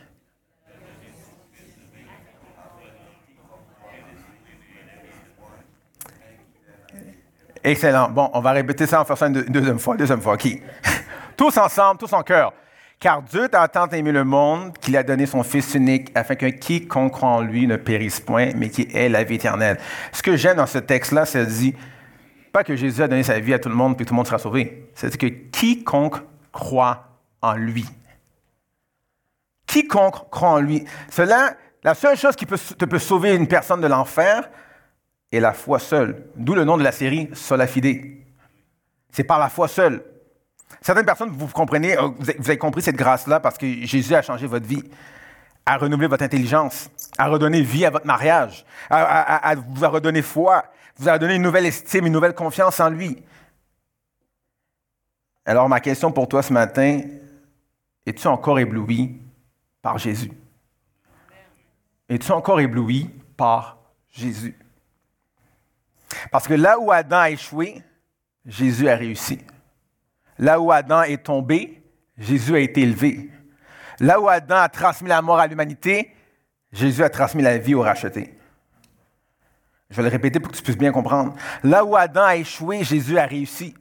[7.64, 8.10] Excellent.
[8.10, 9.96] Bon, on va répéter ça en faisant une deuxième fois.
[9.96, 10.60] Deuxième fois, qui?
[11.38, 12.52] tous ensemble, tous en cœur.
[13.06, 16.48] Car Dieu a tant aimé le monde qu'il a donné son Fils unique afin que
[16.48, 19.78] quiconque croit en lui ne périsse point, mais qu'il ait la vie éternelle.
[20.12, 21.76] Ce que j'aime dans ce texte-là, c'est dit
[22.52, 24.26] pas que Jésus a donné sa vie à tout le monde puis tout le monde
[24.26, 24.90] sera sauvé.
[24.96, 26.16] C'est que quiconque
[26.52, 27.86] croit en lui.
[29.68, 30.84] Quiconque croit en lui.
[31.12, 34.50] Cela, la seule chose qui peut, te peut sauver une personne de l'enfer
[35.32, 36.26] est la foi seule.
[36.36, 38.02] D'où le nom de la série Sola Fide.
[39.12, 40.04] C'est par la foi seule.
[40.82, 44.48] Certaines personnes, vous comprenez, euh, vous avez compris cette grâce-là parce que Jésus a changé
[44.48, 44.84] votre vie,
[45.66, 50.66] a renouvelé votre intelligence, a redonné vie à votre mariage, a, vous a redonné foi,
[50.98, 53.24] vous a donné une nouvelle estime, une nouvelle confiance en lui.
[55.46, 57.02] Alors ma question pour toi ce matin,
[58.06, 59.22] es-tu encore ébloui
[59.82, 60.32] par Jésus?
[62.08, 63.78] Es-tu encore ébloui par
[64.12, 64.56] Jésus?
[66.32, 67.82] Parce que là où Adam a échoué,
[68.46, 69.40] Jésus a réussi.
[70.38, 71.82] Là où Adam est tombé,
[72.18, 73.30] Jésus a été élevé.
[74.00, 76.14] Là où Adam a transmis la mort à l'humanité,
[76.72, 78.38] Jésus a transmis la vie au racheté.
[79.90, 81.34] Je vais le répéter pour que tu puisses bien comprendre.
[81.64, 83.76] Là où Adam a échoué, Jésus a réussi.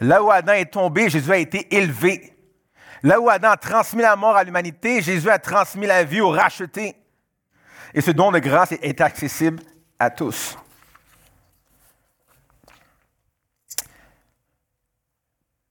[0.00, 2.32] Là où Adam est tombé, Jésus a été élevé.
[3.02, 6.30] Là où Adam a transmis la mort à l'humanité, Jésus a transmis la vie au
[6.30, 6.96] racheté.
[7.92, 9.62] Et ce don de grâce est accessible
[9.98, 10.56] à tous.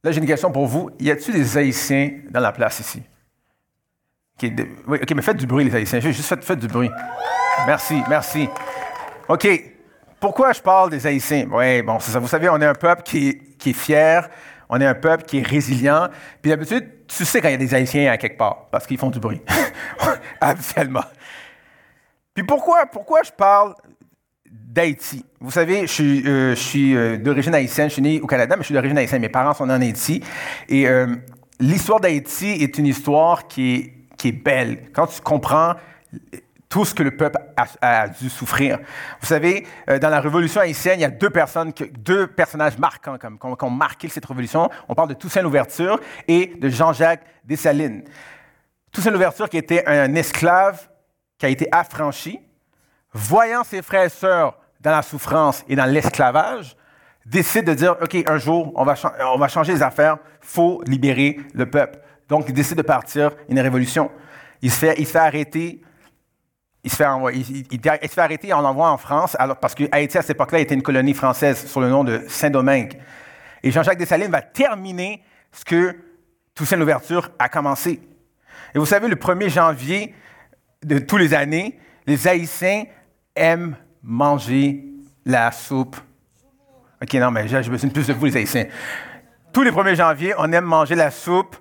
[0.06, 0.92] Là, j'ai une question pour vous.
[1.00, 3.02] Y a-t-il des Haïtiens dans la place ici?
[4.44, 6.00] Oui, OK, mais faites du bruit, les Haïtiens.
[6.00, 6.92] Juste faites, faites du bruit.
[7.66, 8.48] Merci, merci.
[9.28, 9.48] OK.
[10.20, 11.48] Pourquoi je parle des Haïtiens?
[11.52, 12.20] Oui, bon, ça.
[12.20, 14.30] Vous savez, on est un peuple qui qui est fier,
[14.70, 16.10] on est un peuple qui est résilient.
[16.40, 19.00] Puis d'habitude, tu sais quand il y a des Haïtiens à quelque part, parce qu'ils
[19.00, 19.42] font du bruit.
[20.40, 21.06] Habituellement.
[22.36, 23.74] Puis pourquoi, pourquoi je parle
[24.76, 25.26] d'Haïti.
[25.40, 28.66] Vous savez, je suis, euh, euh, d'origine haïtienne, je suis né au Canada, mais je
[28.66, 29.22] suis d'origine haïtienne.
[29.22, 30.22] Mes parents sont nés en Haïti.
[30.68, 31.16] Et euh,
[31.62, 34.90] l'histoire d'Haïti est une histoire qui est, belle.
[34.92, 35.76] Quand tu comprends
[36.68, 38.80] tout ce que le peuple a, dû souffrir.
[39.22, 43.38] Vous savez, dans la révolution haïtienne, il y a deux personnes, deux personnages marquants comme,
[43.38, 44.68] qui ont marqué cette révolution.
[44.90, 48.04] On parle de Toussaint Louverture et de Jean-Jacques Dessalines.
[48.92, 50.90] Toussaint Louverture qui était un esclave
[51.38, 52.40] qui a été affranchi,
[53.14, 56.78] voyant ses frères et sœurs dans la souffrance et dans l'esclavage,
[57.26, 62.00] décide de dire, OK, un jour, on va, changer les affaires, faut libérer le peuple.
[62.30, 64.12] Donc, il décide de partir une révolution.
[64.62, 65.82] Il se fait, il fait arrêter.
[66.84, 69.86] Il se fait, il, il, se fait arrêter et on l'envoie en France, parce que
[69.92, 73.00] Haïti, à cette époque-là, était une colonie française sous le nom de Saint-Domingue.
[73.64, 75.98] Et Jean-Jacques Dessalines va terminer ce que
[76.54, 78.00] Toussaint Louverture a commencé.
[78.76, 80.14] Et vous savez, le 1er janvier
[80.84, 82.84] de tous les années, les Haïtiens
[83.36, 84.86] aiment manger
[85.26, 85.98] la soupe.
[87.02, 88.68] OK, non, mais j'ai besoin de plus de vous, les Haïtiens.
[89.52, 91.58] Tous les 1er janvier, on aime manger la soupe.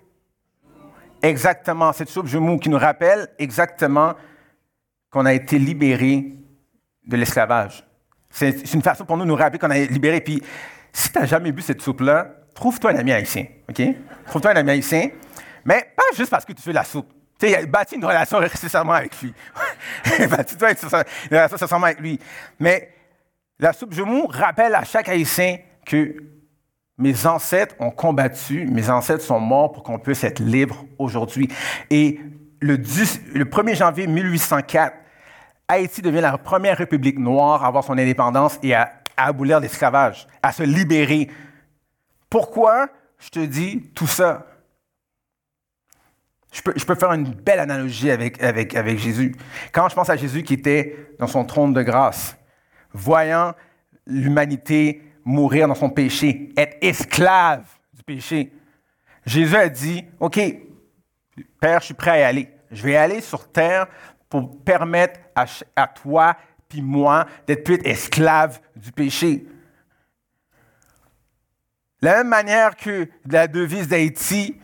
[1.23, 4.15] Exactement, cette soupe mou qui nous rappelle exactement
[5.11, 6.35] qu'on a été libéré
[7.07, 7.85] de l'esclavage.
[8.29, 10.21] C'est une façon pour nous de nous rappeler qu'on a été libéré.
[10.21, 10.43] Puis,
[10.93, 13.47] si tu n'as jamais bu cette soupe-là, trouve-toi un ami haïtien.
[13.71, 13.83] OK?
[14.27, 15.11] Trouve-toi un ami haïtien.
[15.65, 17.11] Mais pas juste parce que tu fais la soupe.
[17.39, 19.35] Tu sais, bâti une relation nécessairement avec lui.
[20.29, 20.67] bâti une
[21.31, 22.19] relation nécessairement avec lui.
[22.59, 22.91] Mais
[23.59, 26.17] la soupe Jumou rappelle à chaque haïtien que
[26.99, 31.49] mes ancêtres ont combattu, mes ancêtres sont morts pour qu'on puisse être libre aujourd'hui.
[31.91, 32.21] Et
[32.61, 34.95] le, le 1er janvier 1804,
[35.67, 40.29] Haïti devient la première république noire à avoir son indépendance et à, à abolir l'esclavage,
[40.43, 41.31] à se libérer.
[42.29, 44.47] Pourquoi je te dis tout ça?
[46.55, 48.39] Je peux, faire une belle analogie avec,
[48.97, 49.35] Jésus.
[49.73, 52.37] Quand je pense à Jésus qui était dans son trône de grâce,
[52.93, 53.55] voyant
[54.07, 58.53] l'humanité mourir dans son péché, être esclave du péché,
[59.27, 60.39] Jésus a dit, OK,
[61.61, 62.49] Père, je suis prêt à y aller.
[62.71, 63.89] Je vais aller sur terre
[64.29, 66.37] pour permettre à, toi
[66.69, 69.45] puis moi d'être plus esclaves du péché.
[72.01, 74.61] De la même manière que la devise d'Haïti,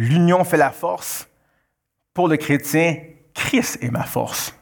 [0.00, 1.28] L'union fait la force.
[2.14, 2.96] Pour le chrétien,
[3.34, 4.54] Christ est ma force.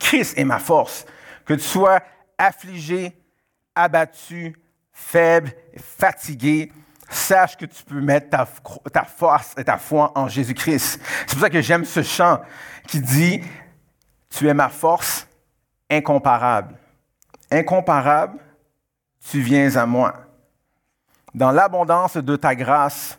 [0.00, 1.06] Christ est ma force.
[1.44, 2.02] Que tu sois
[2.36, 3.16] affligé,
[3.76, 4.56] abattu,
[4.92, 6.72] faible, fatigué,
[7.08, 11.00] sache que tu peux mettre ta, force et ta foi en Jésus-Christ.
[11.28, 12.40] C'est pour ça que j'aime ce chant
[12.88, 13.40] qui dit,
[14.30, 15.28] tu es ma force
[15.88, 16.74] incomparable.
[17.52, 18.40] Incomparable,
[19.30, 20.12] tu viens à moi.
[21.34, 23.16] Dans l'abondance de ta grâce,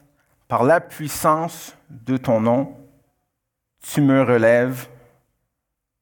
[0.47, 2.75] par la puissance de ton nom,
[3.81, 4.88] tu me relèves,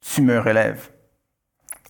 [0.02, 0.90] tu me relèves.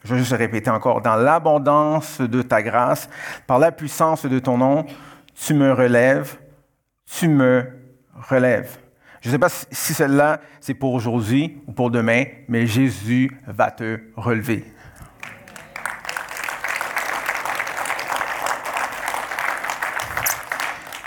[0.03, 1.01] Je vais juste répéter encore.
[1.01, 3.09] Dans l'abondance de ta grâce,
[3.47, 4.85] par la puissance de ton nom,
[5.33, 6.37] tu me relèves,
[7.05, 7.65] tu me
[8.29, 8.77] relèves.
[9.21, 13.71] Je ne sais pas si celle-là, c'est pour aujourd'hui ou pour demain, mais Jésus va
[13.71, 14.65] te relever.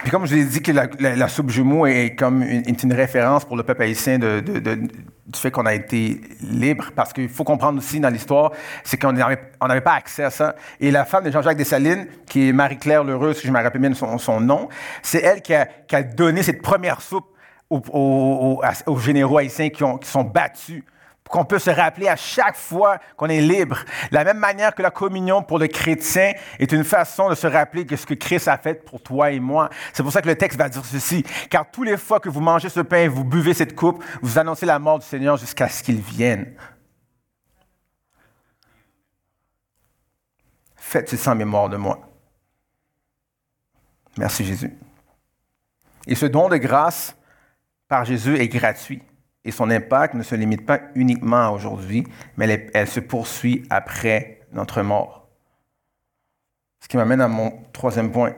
[0.07, 3.65] Puis comme je l'ai dit que la, soupe jumeau est comme une, référence pour le
[3.65, 4.31] peuple haïtien du
[5.35, 8.53] fait qu'on a été libre, parce qu'il faut comprendre aussi dans l'histoire,
[8.85, 10.55] c'est qu'on n'avait pas accès à ça.
[10.79, 13.95] Et la femme de Jean-Jacques Dessalines, qui est Marie-Claire Lheureux, si je me rappelle bien
[13.95, 14.69] son, nom,
[15.03, 17.27] c'est elle qui a, donné cette première soupe
[17.69, 20.85] aux, aux, aux généraux haïtiens qui sont battus
[21.29, 23.79] qu'on peut se rappeler à chaque fois qu'on est libre.
[24.11, 27.87] la même manière que la communion pour le chrétien est une façon de se rappeler
[27.87, 29.71] que ce que Christ a fait pour toi et moi.
[29.93, 31.25] C'est pour ça que le texte va dire ceci.
[31.51, 34.39] Car tous les fois que vous mangez ce pain et vous buvez cette coupe, vous
[34.39, 36.55] annoncez la mort du Seigneur jusqu'à ce qu'il vienne.
[40.77, 42.01] Faites ceci en mémoire de moi.
[44.17, 44.73] Merci Jésus.
[46.07, 47.17] Et ce don de grâce
[47.89, 49.03] par Jésus est gratuit.
[49.47, 52.05] Et son impact ne se limite pas uniquement à aujourd'hui,
[52.37, 55.29] mais elle, se poursuit après notre mort.
[56.81, 58.35] Ce qui m'amène à mon troisième point.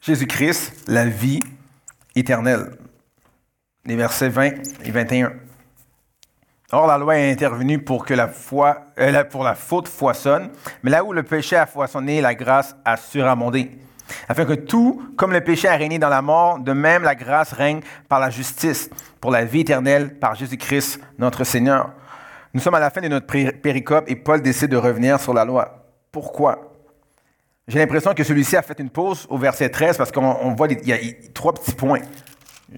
[0.00, 1.40] Jésus-Christ, la vie
[2.14, 2.78] éternelle.
[3.84, 5.32] Les versets 20 et 21.
[6.70, 10.50] Or, la loi est intervenue pour que la foi, euh, pour la faute foisonne,
[10.84, 13.78] mais là où le péché a foisonné, la grâce a surabondé
[14.28, 17.52] afin que tout, comme le péché a régné dans la mort, de même la grâce
[17.52, 18.90] règne par la justice,
[19.20, 21.90] pour la vie éternelle, par Jésus-Christ, notre Seigneur.
[22.54, 25.44] Nous sommes à la fin de notre péricope et Paul décide de revenir sur la
[25.44, 25.84] loi.
[26.10, 26.72] Pourquoi?
[27.66, 30.88] J'ai l'impression que celui-ci a fait une pause au verset 13 parce qu'on voit, il
[30.88, 30.98] y a
[31.34, 32.00] trois petits points.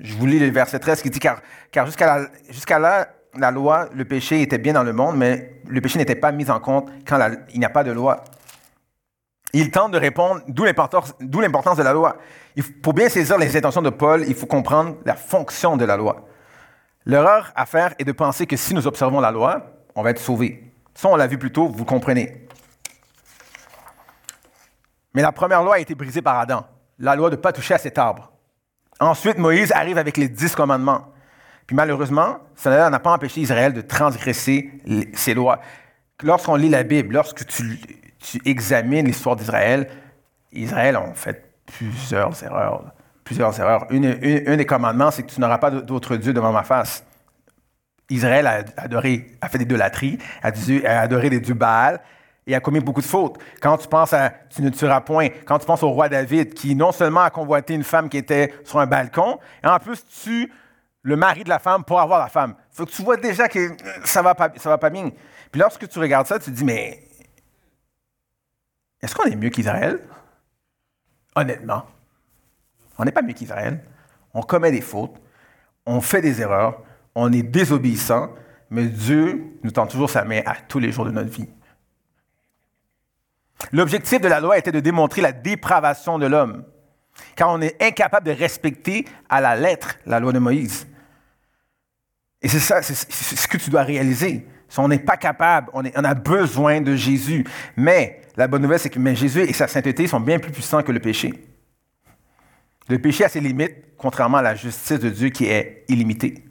[0.03, 1.41] Je vous lis le verset 13 qui dit, car,
[1.71, 5.99] car jusqu'à là, la loi, le péché était bien dans le monde, mais le péché
[5.99, 7.19] n'était pas mis en compte quand
[7.55, 8.25] il n'y a pas de loi.
[9.53, 12.17] Il tente de répondre, d'où l'importance, de la loi.
[12.83, 16.27] pour bien saisir les intentions de Paul, il faut comprendre la fonction de la loi.
[17.07, 19.63] L'erreur à faire est de penser que si nous observons la loi,
[19.97, 20.73] on va être sauvé.
[20.95, 22.47] Ça, on l'a vu plus tôt, vous comprenez.
[25.15, 26.65] Mais la première loi a été brisée par Adam,
[26.99, 28.33] la loi de ne pas toucher à cet arbre.
[29.01, 31.07] Ensuite, Moïse arrive avec les dix commandements.
[31.67, 34.71] Puis malheureusement, cela n'a pas empêché Israël de transgresser
[35.15, 35.61] ces lois.
[36.23, 37.81] Lorsqu'on lit la Bible, lorsque tu
[38.21, 39.89] tu examines l'histoire d'Israël,
[40.53, 42.93] Israël a fait plusieurs erreurs.
[43.25, 43.87] Plusieurs erreurs.
[43.91, 44.15] Une,
[44.57, 47.05] des commandements, c'est que tu n'auras pas d'autres dieux devant ma face.
[48.09, 52.01] Israël a adoré, a fait des idolâtries, a, a adoré des dieux Baal
[52.47, 53.39] et a commis beaucoup de fautes.
[53.61, 56.75] Quand tu penses à tu ne tueras point, quand tu penses au roi David, qui
[56.75, 60.53] non seulement a convoité une femme qui était sur un balcon, et en plus tue
[61.03, 62.55] le mari de la femme pour avoir la femme.
[62.73, 65.11] Faut que tu vois déjà que ça va pas, ça va pas bien.
[65.53, 67.05] Puis lorsque tu regardes ça, tu te dis, mais
[69.03, 70.01] est-ce qu'on est mieux qu'Israël?
[71.35, 71.87] Honnêtement,
[72.99, 73.83] on n'est pas mieux qu'Israël.
[74.35, 75.21] On commet des fautes,
[75.87, 76.83] on fait des erreurs,
[77.15, 78.33] on est désobéissant,
[78.71, 81.49] mais Dieu nous tend toujours sa main à tous les jours de notre vie.
[83.73, 86.65] L'objectif de la loi était de démontrer la dépravation de l'homme,
[87.37, 90.87] car on est incapable de respecter à la lettre la loi de Moïse.
[92.43, 94.47] Et c'est ça, c'est ce que tu dois réaliser.
[94.71, 97.45] Si on n'est pas capable, on, a besoin de Jésus.
[97.77, 100.93] Mais la bonne nouvelle, c'est que Jésus et sa sainteté sont bien plus puissants que
[100.93, 101.35] le péché.
[102.89, 106.45] Le péché a ses limites, contrairement à la justice de Dieu qui est illimitée.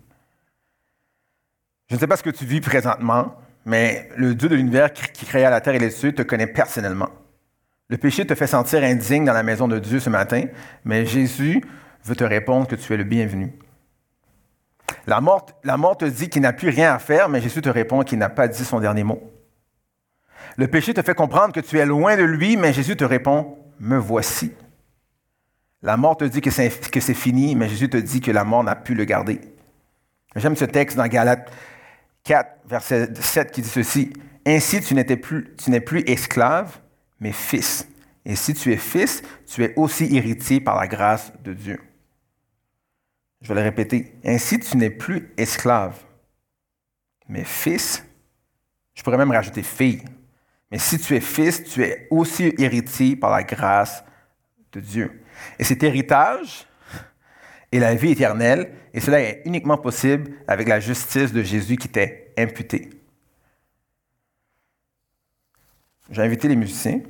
[1.90, 5.26] Je ne sais pas ce que tu vis présentement, mais le Dieu de l'univers qui
[5.26, 7.10] créa la terre et les cieux te connaît personnellement.
[7.88, 10.44] Le péché te fait sentir indigne dans la maison de Dieu ce matin,
[10.84, 11.64] mais Jésus
[12.04, 13.54] veut te répondre que tu es le bienvenu.
[15.08, 18.20] La mort, te dit qu'il n'a plus rien à faire, mais Jésus te répond qu'il
[18.20, 19.22] n'a pas dit son dernier mot.
[20.58, 23.58] Le péché te fait comprendre que tu es loin de lui, mais Jésus te répond,
[23.80, 24.54] me voici.
[25.82, 28.76] La mort te dit que c'est fini, mais Jésus te dit que la mort n'a
[28.76, 29.40] pu le garder.
[30.36, 31.52] J'aime ce texte dans Galates
[32.24, 34.14] 4, verset 7 qui dit ceci.
[34.46, 34.96] Ainsi, tu,
[35.58, 36.80] tu n'es plus esclave,
[37.20, 37.88] mais fils.
[38.26, 41.80] Et si tu es fils, tu es aussi héritier par la grâce de Dieu.
[43.42, 44.16] Je vais le répéter.
[44.26, 46.04] Ainsi, tu n'es plus esclave,
[47.28, 48.06] mais fils.
[48.94, 50.04] Je pourrais même rajouter fille.
[50.72, 54.04] Mais si tu es fils, tu es aussi héritier par la grâce
[54.72, 55.24] de Dieu.
[55.58, 56.68] Et cet héritage
[57.72, 61.88] est la vie éternelle, et cela est uniquement possible avec la justice de Jésus qui
[61.88, 62.90] t'est imputée.
[66.10, 67.02] J'ai invité les musiciens.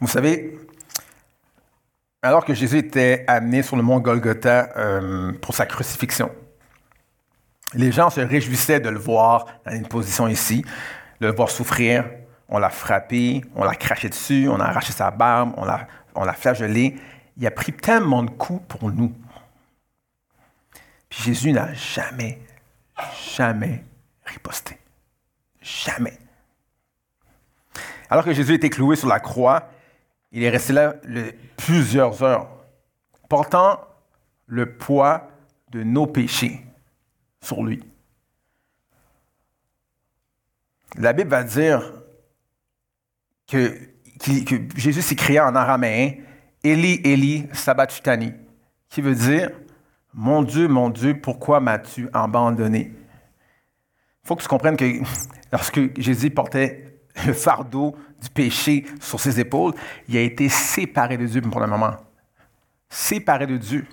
[0.00, 0.58] Vous savez,
[2.22, 6.30] alors que Jésus était amené sur le mont Golgotha euh, pour sa crucifixion,
[7.72, 10.64] les gens se réjouissaient de le voir dans une position ici,
[11.20, 12.04] de le voir souffrir.
[12.48, 16.24] On l'a frappé, on l'a craché dessus, on a arraché sa barbe, on l'a, on
[16.24, 16.96] l'a flagellé.
[17.38, 19.12] Il a pris tellement de coups pour nous.
[21.08, 22.40] Puis Jésus n'a jamais,
[23.34, 23.84] jamais
[24.24, 24.78] riposté.
[25.60, 26.18] Jamais.
[28.10, 29.70] Alors que Jésus était cloué sur la croix,
[30.32, 30.94] il est resté là
[31.56, 32.48] plusieurs heures,
[33.28, 33.80] portant
[34.46, 35.30] le poids
[35.70, 36.64] de nos péchés
[37.40, 37.82] sur lui.
[40.98, 41.92] La Bible va dire
[43.46, 43.78] que,
[44.76, 46.14] Jésus créé en araméen
[46.64, 48.32] Eli, Eli, sabachthani,
[48.88, 49.50] qui veut dire
[50.14, 55.00] Mon Dieu, mon Dieu, pourquoi m'as-tu abandonné Il faut que tu comprennes que
[55.52, 59.74] lorsque Jésus portait le fardeau du péché sur ses épaules,
[60.08, 61.96] il a été séparé de Dieu pour le moment.
[62.88, 63.86] Séparé de Dieu.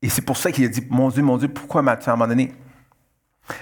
[0.00, 2.52] Et c'est pour ça qu'il a dit, mon Dieu, mon Dieu, pourquoi m'as-tu abandonné?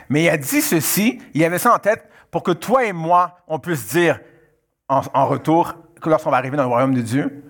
[0.08, 3.38] Mais il a dit ceci, il avait ça en tête pour que toi et moi,
[3.46, 4.20] on puisse dire
[4.88, 7.44] en, retour, que lorsqu'on va arriver dans le royaume de Dieu,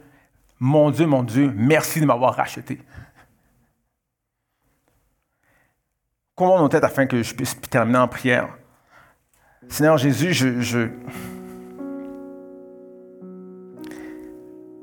[0.58, 2.82] mon Dieu, mon Dieu, merci de m'avoir racheté.
[6.34, 8.56] Comment nos têtes afin que je puisse terminer en prière.
[9.68, 10.88] Seigneur Jésus, je.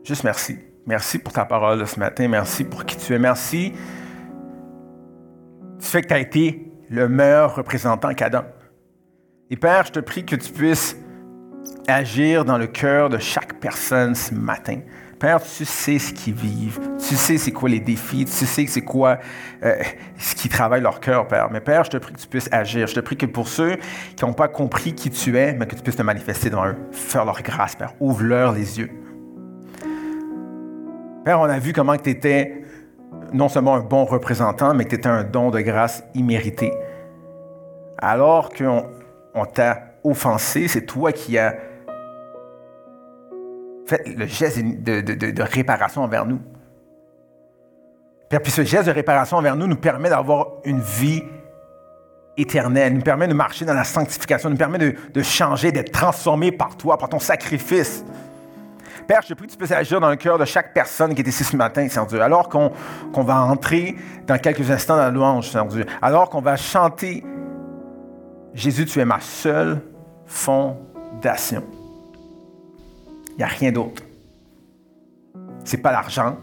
[0.03, 0.59] Juste merci.
[0.85, 2.27] Merci pour ta parole ce matin.
[2.27, 3.19] Merci pour qui tu es.
[3.19, 3.73] Merci
[5.79, 8.43] du fait que tu as été le meilleur représentant qu'Adam.
[9.49, 10.95] Et Père, je te prie que tu puisses
[11.87, 14.79] agir dans le cœur de chaque personne ce matin.
[15.19, 18.81] Père, tu sais ce qu'ils vivent, tu sais c'est quoi les défis, tu sais c'est
[18.81, 19.17] quoi
[19.63, 19.75] euh,
[20.17, 21.49] ce qui travaille leur cœur, Père.
[21.51, 22.85] Mais Père, je te prie que tu puisses agir.
[22.85, 23.77] Je te prie que pour ceux
[24.15, 26.75] qui n'ont pas compris qui tu es, mais que tu puisses te manifester devant eux,
[26.91, 27.93] faire leur grâce, Père.
[27.99, 28.91] Ouvre-leur les yeux.
[31.25, 32.63] Père, on a vu comment tu étais
[33.33, 36.71] non seulement un bon représentant, mais que tu étais un don de grâce immérité.
[37.97, 38.85] Alors qu'on
[39.33, 41.55] on, t'a offensé, c'est toi qui as
[43.87, 46.39] fait le geste de, réparation envers nous.
[48.29, 51.23] Puis ce geste de réparation envers nous nous permet d'avoir une vie
[52.35, 56.75] éternelle, nous permet de marcher dans la sanctification, nous permet de, changer, d'être transformé par
[56.75, 58.03] toi, par ton sacrifice.
[59.07, 61.27] Père, je prie que tu puisses agir dans le cœur de chaque personne qui est
[61.27, 62.21] ici ce matin, Seigneur Dieu.
[62.21, 63.95] Alors qu'on va entrer
[64.27, 65.85] dans quelques instants dans la louange, Seigneur Dieu.
[66.01, 67.23] Alors qu'on va chanter
[68.53, 69.81] Jésus, tu es ma seule
[70.25, 71.63] fondation.
[73.37, 74.01] Il n'y a rien d'autre.
[75.63, 76.37] C'est pas l'argent,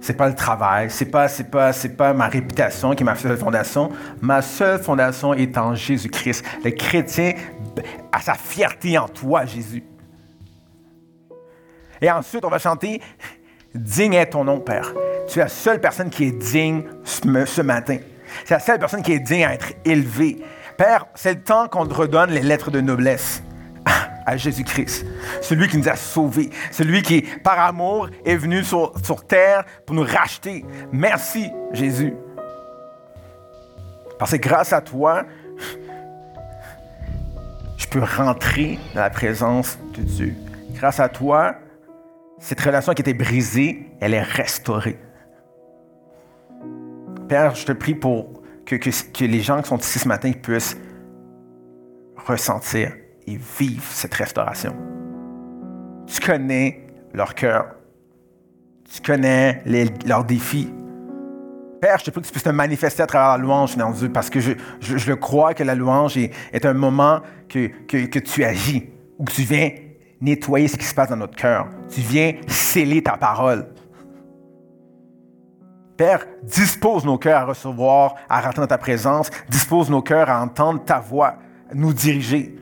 [0.00, 3.14] c'est pas le travail, c'est pas, c'est pas, c'est pas ma réputation qui est ma
[3.14, 3.90] seule fondation.
[4.20, 6.44] Ma seule fondation est en Jésus-Christ.
[6.62, 7.32] Le chrétien
[8.12, 9.84] a sa fierté en toi, Jésus.
[12.02, 13.00] Et ensuite, on va chanter
[13.74, 14.92] Digne est ton nom, Père.
[15.28, 17.98] Tu es la seule personne qui est digne ce matin.
[18.44, 20.42] C'est la seule personne qui est digne à être élevée.
[20.76, 23.42] Père, c'est le temps qu'on te redonne les lettres de noblesse
[24.26, 25.06] à Jésus-Christ,
[25.40, 29.94] celui qui nous a sauvés, celui qui, par amour, est venu sur, sur terre pour
[29.94, 30.64] nous racheter.
[30.92, 32.12] Merci, Jésus.
[34.18, 35.24] Parce que grâce à toi,
[37.76, 40.34] je peux rentrer dans la présence de Dieu.
[40.74, 41.54] Grâce à toi,
[42.38, 44.98] cette relation qui était brisée, elle est restaurée.
[47.28, 50.76] Père, je te prie pour que, que, les gens qui sont ici ce matin puissent
[52.26, 52.92] ressentir
[53.26, 54.74] et vivre cette restauration.
[56.06, 57.74] Tu connais leur cœur.
[58.92, 59.62] Tu connais
[60.06, 60.72] leurs défis.
[61.80, 64.10] Père, je te prie que tu puisses te manifester à travers la louange, dans Dieu,
[64.10, 68.18] parce que je, je, crois que la louange est, est un moment que, que, que
[68.18, 69.70] tu agis, où tu viens
[70.20, 71.68] nettoyer ce qui se passe dans notre cœur.
[71.90, 73.66] Tu viens sceller ta parole.
[75.96, 79.30] Père, dispose nos cœurs à recevoir, à rentrer dans ta présence.
[79.48, 81.36] Dispose nos cœurs à entendre ta voix,
[81.74, 82.54] nous diriger.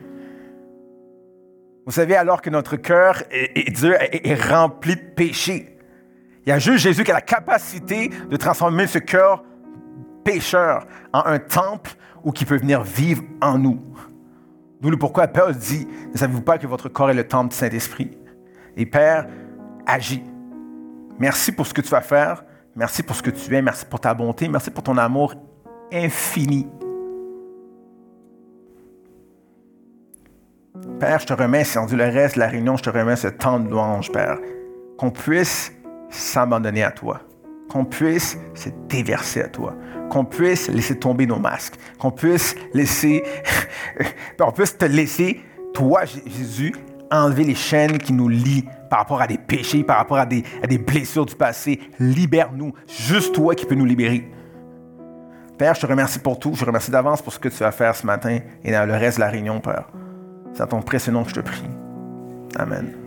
[1.85, 5.77] Vous savez, alors que notre cœur est, est rempli de péché,
[6.45, 9.43] Il y a juste Jésus qui a la capacité de transformer ce cœur
[10.23, 11.91] pécheur en un temple
[12.23, 13.79] où qui peut venir vivre en nous.
[14.81, 17.55] D'où le pourquoi Paul dit, ne savez-vous pas que votre corps est le temple du
[17.55, 18.17] Saint-Esprit?
[18.77, 19.27] Et Père,
[19.85, 20.23] agis.
[21.17, 22.43] Merci pour ce que tu vas faire.
[22.75, 23.61] Merci pour ce que tu es.
[23.61, 24.47] Merci pour ta bonté.
[24.47, 25.33] Merci pour ton amour
[25.91, 26.67] infini.
[30.99, 33.27] Père, je te remets, on dit le reste de la réunion, je te remets ce
[33.27, 34.37] temps de louange, Père.
[34.97, 35.71] Qu'on puisse
[36.09, 37.21] s'abandonner à toi.
[37.69, 39.75] Qu'on puisse se déverser à toi.
[40.09, 41.75] Qu'on puisse laisser tomber nos masques.
[41.99, 43.23] Qu'on puisse laisser,
[44.39, 45.41] on puisse te laisser,
[45.73, 46.73] toi, Jésus,
[47.11, 50.43] enlever les chaînes qui nous lient par rapport à des péchés, par rapport à des,
[50.63, 51.79] à des blessures du passé.
[51.99, 52.73] Libère-nous.
[52.87, 54.29] Juste toi qui peux nous libérer.
[55.57, 56.53] Père, je te remercie pour tout.
[56.53, 58.93] Je te remercie d'avance pour ce que tu vas faire ce matin et dans le
[58.93, 59.87] reste de la réunion, Père.
[60.55, 60.81] C'est à ton
[61.23, 61.63] que je te prie.
[62.57, 63.04] Amen.